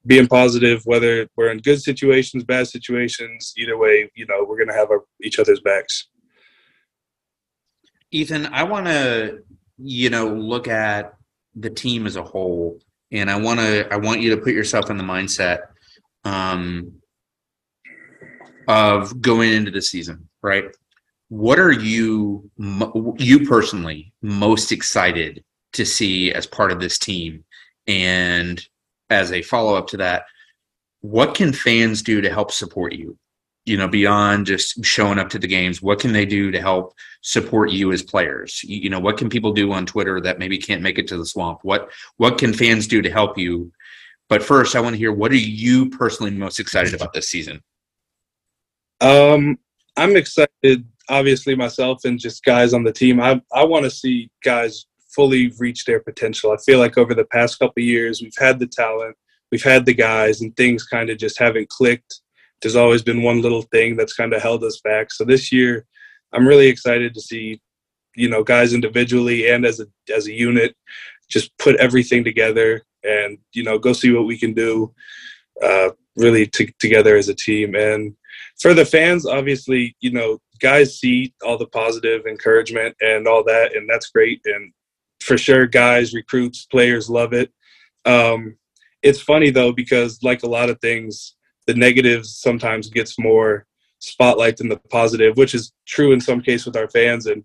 [0.07, 4.69] being positive, whether we're in good situations, bad situations, either way, you know, we're going
[4.69, 6.09] to have our, each other's backs.
[8.17, 9.43] Ethan, I want to,
[9.77, 11.15] you know, look at
[11.55, 12.81] the team as a whole,
[13.13, 15.59] and I want to, I want you to put yourself in the mindset
[16.25, 16.93] um,
[18.67, 20.65] of going into the season, right?
[21.29, 22.51] What are you,
[23.19, 25.45] you personally, most excited
[25.75, 27.45] to see as part of this team?
[27.87, 28.67] And
[29.11, 30.25] as a follow up to that,
[31.01, 33.19] what can fans do to help support you?
[33.67, 36.95] You know, beyond just showing up to the games, what can they do to help
[37.23, 38.63] support you as players?
[38.63, 41.27] You know, what can people do on Twitter that maybe can't make it to the
[41.27, 41.59] swamp?
[41.63, 43.73] What what can fans do to help you?
[44.29, 47.61] But first, I want to hear what are you personally most excited about this season?
[49.01, 49.59] Um,
[49.97, 53.21] I'm excited, obviously myself and just guys on the team.
[53.21, 54.87] I I want to see guys
[55.17, 56.53] fully reach their potential.
[56.53, 59.17] I feel like over the past couple years, we've had the talent,
[59.51, 62.21] we've had the guys, and things kind of just haven't clicked.
[62.63, 65.13] There's always been one little thing that's kind of held us back.
[65.13, 65.87] So this year,
[66.33, 67.61] I'm really excited to see,
[68.15, 70.75] you know, guys individually and as a as a unit,
[71.29, 74.93] just put everything together and you know go see what we can do,
[75.63, 77.75] uh, really t- together as a team.
[77.75, 78.17] And
[78.61, 83.77] for the fans, obviously, you know, guys see all the positive encouragement and all that,
[83.77, 84.41] and that's great.
[84.45, 84.73] And
[85.21, 87.53] for sure, guys, recruits, players love it.
[88.05, 88.57] Um,
[89.03, 91.36] it's funny though because like a lot of things,
[91.67, 93.67] the negatives sometimes gets more
[93.99, 97.27] spotlight than the positive, which is true in some case with our fans.
[97.27, 97.45] And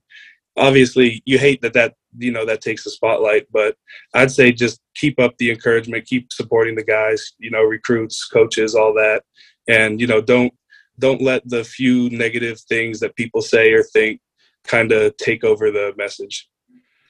[0.57, 3.47] obviously, you hate that that you know that takes the spotlight.
[3.51, 3.76] But
[4.13, 8.76] I'd say just keep up the encouragement, keep supporting the guys, you know, recruits, coaches,
[8.76, 9.24] all that,
[9.67, 10.53] and you know, don't
[10.99, 14.22] don't let the few negative things that people say or think
[14.63, 16.47] kind of take over the message.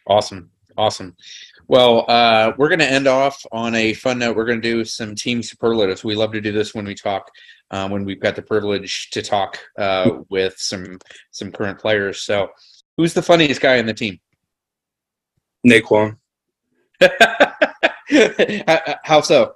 [0.07, 0.51] Awesome.
[0.81, 1.15] Awesome.
[1.67, 4.35] Well, uh, we're going to end off on a fun note.
[4.35, 6.03] We're going to do some team superlatives.
[6.03, 7.29] We love to do this when we talk,
[7.69, 10.97] uh, when we've got the privilege to talk uh, with some
[11.29, 12.23] some current players.
[12.23, 12.49] So,
[12.97, 14.19] who's the funniest guy in the team?
[15.67, 16.17] Nay'Quan.
[19.03, 19.53] How so?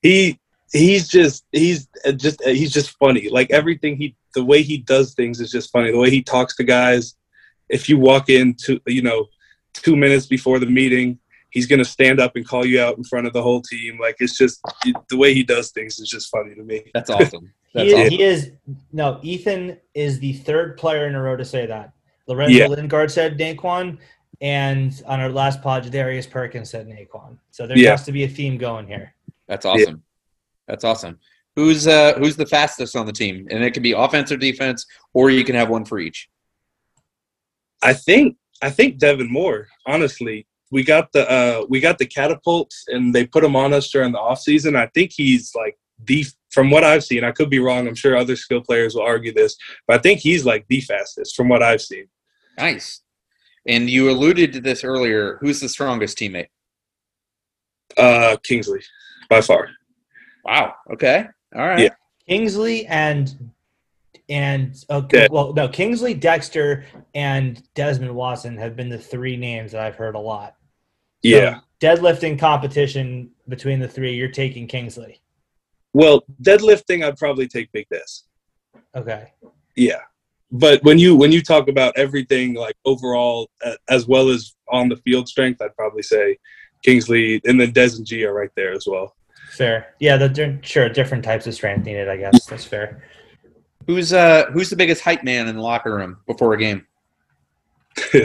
[0.00, 0.40] He
[0.72, 1.86] he's just he's
[2.16, 3.28] just he's just funny.
[3.28, 5.90] Like everything he the way he does things is just funny.
[5.90, 7.14] The way he talks to guys.
[7.68, 9.26] If you walk into you know
[9.74, 11.18] two minutes before the meeting,
[11.50, 13.98] he's going to stand up and call you out in front of the whole team.
[14.00, 14.60] Like it's just
[15.08, 16.82] the way he does things is just funny to me.
[16.94, 17.52] That's awesome.
[17.74, 18.10] That's he, is, awesome.
[18.18, 18.50] he is
[18.92, 21.92] no Ethan is the third player in a row to say that.
[22.26, 22.66] Lorenzo Yeah.
[22.66, 23.98] Lingard said Nay'Quan,
[24.40, 27.38] and on our last pod, Darius Perkins said Nay'Quan.
[27.50, 27.90] So there Yeah.
[27.90, 29.14] has to be a theme going here.
[29.48, 30.02] That's awesome.
[30.68, 31.18] That's awesome.
[31.56, 33.48] Who's uh who's the fastest on the team?
[33.50, 36.28] And it can be offense or defense, or you can have one for each.
[37.82, 39.68] I think I think Devin Moore.
[39.86, 43.90] Honestly, we got the uh, we got the catapults and they put him on us
[43.90, 44.76] during the off season.
[44.76, 47.24] I think he's like the from what I've seen.
[47.24, 47.86] I could be wrong.
[47.86, 49.56] I'm sure other skill players will argue this,
[49.86, 52.06] but I think he's like the fastest from what I've seen.
[52.58, 53.02] Nice.
[53.66, 55.38] And you alluded to this earlier.
[55.40, 56.48] Who's the strongest teammate?
[57.96, 58.80] Uh, Kingsley,
[59.28, 59.68] by far.
[60.44, 60.74] Wow.
[60.92, 61.26] Okay.
[61.54, 61.80] All right.
[61.80, 61.94] Yeah.
[62.28, 63.50] Kingsley and
[64.30, 65.28] and okay, Yeah.
[65.30, 70.14] well, no, Kingsley, Dexter, and Desmond Watson have been the three names that I've heard
[70.14, 70.54] a lot.
[71.22, 71.60] So, Yeah.
[71.80, 75.20] deadlifting competition between the three, you're taking Kingsley.
[75.92, 78.22] Well, deadlifting, I'd probably take Big Des.
[78.94, 79.32] Okay.
[79.76, 80.00] Yeah.
[80.52, 83.48] but when you when you talk about everything like overall
[83.88, 86.38] as well as on the field strength, I'd probably say
[86.82, 89.14] Kingsley and then Des and G are right there as well.
[89.52, 90.16] Fair, yeah.
[90.16, 92.08] The sure different types of strength needed.
[92.08, 93.02] I guess that's fair.
[93.90, 96.86] Who's uh who's the biggest hype man in the locker room before a game?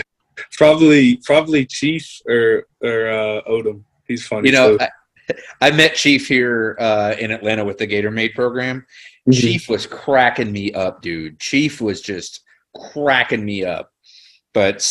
[0.51, 3.84] probably probably Chief or or uh, Odom.
[4.07, 4.49] He's funny.
[4.49, 4.89] You know, I,
[5.61, 8.86] I, met Chief here uh, in Atlanta with the Gator Made program.
[9.28, 9.32] Mm-hmm.
[9.32, 11.39] Chief was cracking me up, dude.
[11.39, 12.43] Chief was just
[12.93, 13.91] cracking me up.
[14.53, 14.84] But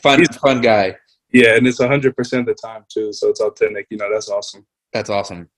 [0.00, 0.94] fun, He's, fun guy.
[1.32, 3.12] Yeah, and it's hundred percent of the time too.
[3.12, 3.88] So it's authentic.
[3.90, 4.64] You know, that's awesome.
[4.92, 5.48] That's awesome.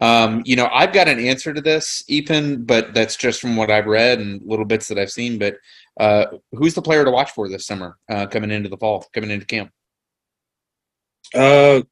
[0.00, 3.70] Um, you know, I've got an answer to this, Ethan, but that's just from what
[3.70, 5.38] I've read and little bits that I've seen.
[5.38, 5.56] But
[5.98, 9.30] uh, who's the player to watch for this summer, uh, coming into the fall, coming
[9.30, 9.70] into camp?
[11.34, 11.82] Uh,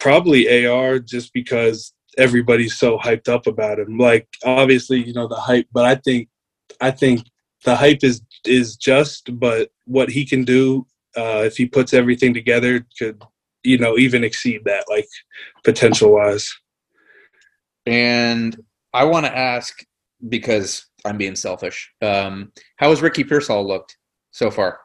[0.00, 3.96] probably AR, just because everybody's so hyped up about him.
[3.96, 6.28] Like, obviously, you know the hype, but I think,
[6.80, 7.26] I think
[7.64, 12.34] the hype is is just, but what he can do uh, if he puts everything
[12.34, 13.22] together could
[13.64, 15.06] you know even exceed that like
[15.64, 16.52] potential wise
[17.86, 18.56] and
[18.92, 19.84] i want to ask
[20.28, 23.96] because i'm being selfish um how has ricky pearsall looked
[24.34, 24.80] so far?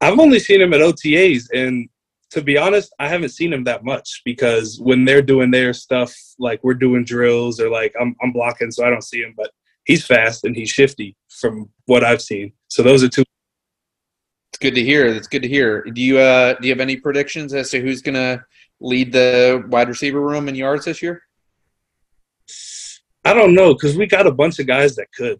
[0.00, 1.88] I've only seen him at otas and
[2.30, 6.14] to be honest i haven't seen him that much because when they're doing their stuff
[6.38, 9.50] like we're doing drills or like i'm, I'm blocking so i don't see him but
[9.84, 12.52] he's fast and he's shifty from what i've seen.
[12.68, 13.24] So those are two
[14.58, 15.12] it's good to hear.
[15.14, 15.82] That's good to hear.
[15.82, 18.44] Do you uh do you have any predictions as to who's gonna
[18.80, 21.22] lead the wide receiver room in yards this year?
[23.24, 25.38] I don't know because we got a bunch of guys that could.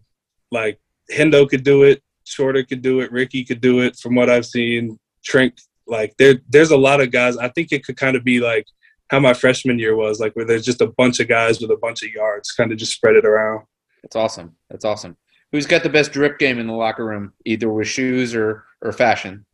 [0.53, 0.79] Like
[1.13, 3.97] Hendo could do it, Shorter could do it, Ricky could do it.
[3.97, 7.37] From what I've seen, Trent like there there's a lot of guys.
[7.37, 8.67] I think it could kind of be like
[9.11, 11.77] how my freshman year was, like where there's just a bunch of guys with a
[11.77, 13.67] bunch of yards, kind of just spread it around.
[14.05, 14.55] That's awesome.
[14.71, 15.17] That's awesome.
[15.53, 18.93] Who's got the best drip game in the locker room, either with shoes or or
[18.93, 19.47] fashion?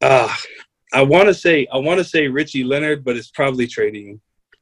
[0.00, 0.34] Uh,
[0.92, 4.20] I want to say I want to say Richie Leonard, but it's probably Trey Dean.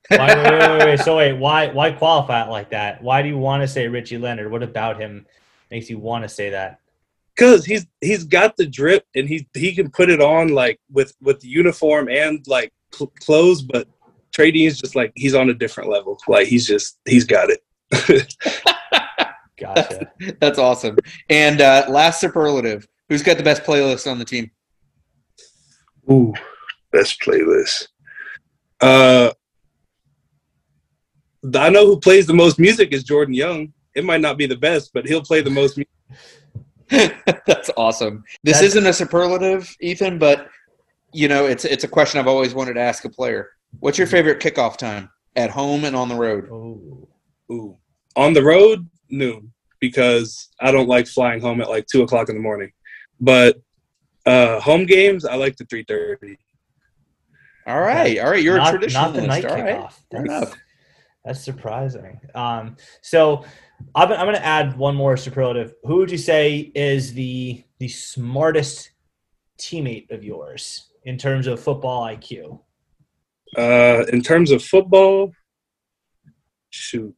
[0.08, 3.02] why, wait, wait, wait, wait, So wait, why why qualify it like that?
[3.02, 4.50] Why do you want to say Richie Leonard?
[4.50, 5.26] What about him
[5.70, 6.80] makes you want to say that?
[7.36, 11.14] Because he's he's got the drip and he he can put it on like with
[11.20, 13.86] with uniform and like cl- clothes, but
[14.32, 16.18] Trey Dean is just like he's on a different level.
[16.26, 17.62] Like he's just he's got it.
[19.58, 20.12] Gotcha.
[20.40, 20.96] That's awesome.
[21.30, 24.50] And uh, last superlative, who's got the best playlist on the team?
[26.10, 26.32] Ooh,
[26.92, 27.88] best playlist.
[28.80, 29.30] Uh,
[31.54, 33.72] I know who plays the most music is Jordan Young.
[33.94, 35.76] It might not be the best, but he'll play the most
[36.90, 37.14] music.
[37.46, 38.24] That's awesome.
[38.44, 40.48] This That's- isn't a superlative, Ethan, but
[41.12, 43.50] you know, it's it's a question I've always wanted to ask a player.
[43.80, 46.44] What's your favorite kickoff time at home and on the road?
[46.50, 47.08] Ooh,
[47.50, 47.76] ooh.
[48.16, 52.36] On the road, noon because I don't like flying home at like two o'clock in
[52.36, 52.72] the morning.
[53.20, 53.56] But
[54.26, 56.38] uh, home games, I like the three thirty.
[57.66, 58.42] All right, all right.
[58.42, 58.92] You're not, a traditionalist.
[58.94, 59.92] Not the night all kickoff.
[60.12, 60.26] Right.
[60.26, 60.56] That's,
[61.24, 62.18] that's surprising.
[62.34, 63.44] Um, so
[63.94, 65.74] I'm, I'm going to add one more superlative.
[65.84, 68.90] Who would you say is the the smartest
[69.58, 72.60] teammate of yours in terms of football IQ?
[73.56, 75.32] Uh, in terms of football,
[76.70, 77.14] shoot.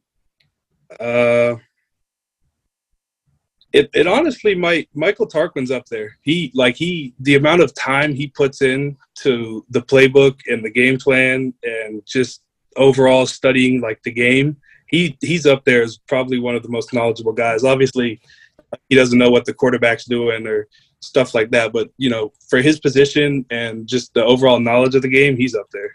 [0.99, 1.55] Uh,
[3.73, 6.17] it, it honestly might Michael Tarquin's up there.
[6.21, 10.69] He like he the amount of time he puts in to the playbook and the
[10.69, 12.41] game plan and just
[12.75, 14.57] overall studying like the game.
[14.87, 17.63] He he's up there as probably one of the most knowledgeable guys.
[17.63, 18.19] Obviously,
[18.89, 20.67] he doesn't know what the quarterback's doing or
[21.01, 25.01] stuff like that, but you know, for his position and just the overall knowledge of
[25.01, 25.91] the game, he's up there.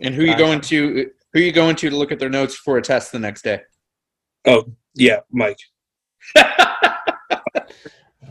[0.00, 2.30] And who are you going to who are you going to to look at their
[2.30, 3.62] notes for a test the next day?
[4.46, 5.58] Oh, yeah, Mike.
[6.36, 7.62] I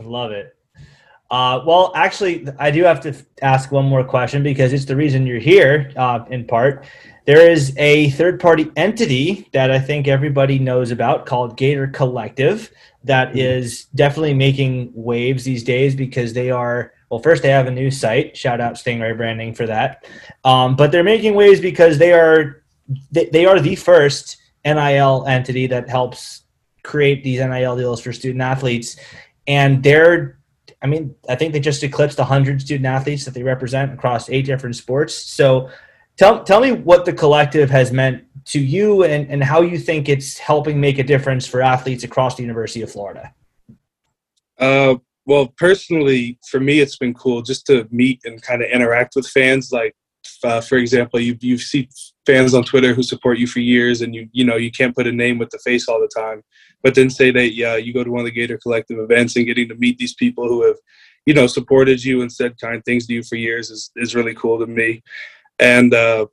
[0.01, 0.55] love it.
[1.31, 5.25] Uh, well, actually, I do have to ask one more question because it's the reason
[5.25, 6.85] you're here, uh, in part.
[7.25, 12.69] There is a third party entity that I think everybody knows about called Gator Collective
[13.03, 13.39] that mm-hmm.
[13.39, 17.89] is definitely making waves these days because they are, well, first, they have a new
[17.89, 18.37] site.
[18.37, 20.05] Shout out Stingray Branding for that.
[20.43, 22.63] Um, but they're making waves because they are
[23.11, 26.44] they, they are the first NIL entity that helps
[26.85, 28.95] create these NIL deals for student athletes
[29.47, 30.39] and they're
[30.81, 34.45] I mean, I think they just eclipsed 100 student athletes that they represent across eight
[34.45, 35.15] different sports.
[35.15, 35.69] So
[36.15, 40.07] tell, tell me what the collective has meant to you and, and how you think
[40.09, 43.33] it's helping make a difference for athletes across the University of Florida.
[44.59, 49.15] Uh, well, personally, for me, it's been cool just to meet and kind of interact
[49.15, 49.71] with fans.
[49.71, 49.95] Like,
[50.43, 51.89] uh, for example, you you see
[52.25, 55.07] fans on Twitter who support you for years, and you you know you can't put
[55.07, 56.43] a name with the face all the time.
[56.83, 59.45] But then say that yeah, you go to one of the Gator Collective events and
[59.45, 60.77] getting to meet these people who have
[61.25, 64.33] you know supported you and said kind things to you for years is is really
[64.33, 65.03] cool to me.
[65.59, 66.27] And uh,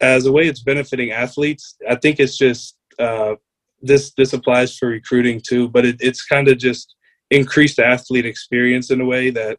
[0.00, 3.34] as a way it's benefiting athletes, I think it's just uh,
[3.80, 5.68] this this applies for recruiting too.
[5.68, 6.94] But it, it's kind of just
[7.30, 9.58] increased athlete experience in a way that.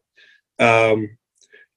[0.60, 1.18] Um,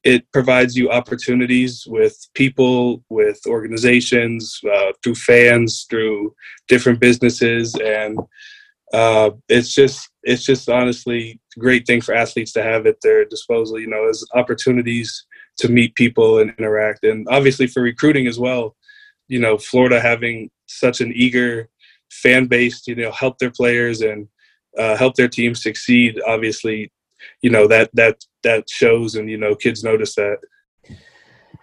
[0.05, 6.35] it provides you opportunities with people, with organizations, uh, through fans, through
[6.69, 8.19] different businesses, and
[8.93, 13.25] uh, it's just it's just honestly a great thing for athletes to have at their
[13.25, 13.81] disposal.
[13.81, 15.27] You know, as opportunities
[15.57, 18.77] to meet people and interact, and obviously for recruiting as well.
[19.27, 21.71] You know, Florida having such an eager
[22.11, 24.29] fan base, you know, help their players and
[24.79, 26.21] uh, help their teams succeed.
[26.27, 26.93] Obviously,
[27.41, 30.39] you know that that that shows and you know kids notice that.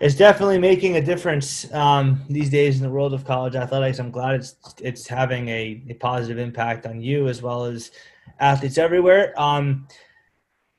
[0.01, 3.99] It's definitely making a difference um, these days in the world of college athletics.
[3.99, 7.91] I'm glad it's it's having a, a positive impact on you as well as
[8.39, 9.39] athletes everywhere.
[9.39, 9.88] Um,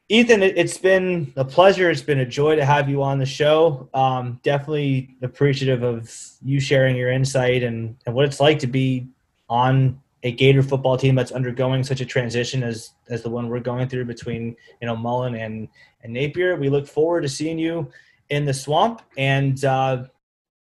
[0.08, 1.88] ethan it, has been a pleasure.
[1.88, 3.88] It's been a joy to have you on the show.
[3.94, 9.06] Um, definitely appreciative of you sharing your insight and, and what it's like to be
[9.48, 13.60] on a Gator football team that's undergoing such a transition as as the one we're
[13.60, 15.68] going through between you know Mullen and
[16.02, 16.56] and Napier.
[16.56, 17.90] We look forward to seeing you
[18.30, 20.04] in the swamp and uh,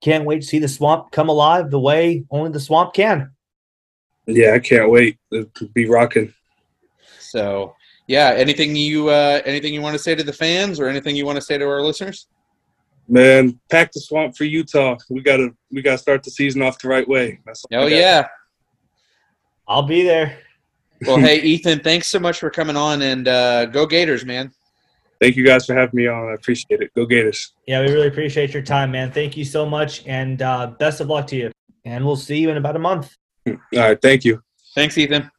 [0.01, 3.31] can't wait to see the swamp come alive the way only the swamp can.
[4.25, 6.33] Yeah, I can't wait to be rocking.
[7.19, 7.75] So
[8.07, 11.25] yeah, anything you uh, anything you want to say to the fans or anything you
[11.25, 12.27] want to say to our listeners?
[13.07, 14.95] Man, pack the swamp for Utah.
[15.09, 17.39] We gotta we gotta start the season off the right way.
[17.73, 18.27] oh yeah,
[19.69, 20.39] I'll be there.
[21.05, 24.51] Well, hey, Ethan, thanks so much for coming on and uh, go Gators, man.
[25.21, 26.29] Thank you guys for having me on.
[26.29, 26.93] I appreciate it.
[26.95, 27.53] Go Gators.
[27.67, 29.11] Yeah, we really appreciate your time, man.
[29.11, 31.51] Thank you so much and uh, best of luck to you.
[31.85, 33.15] And we'll see you in about a month.
[33.47, 34.01] All right.
[34.01, 34.41] Thank you.
[34.75, 35.29] Thanks, Ethan.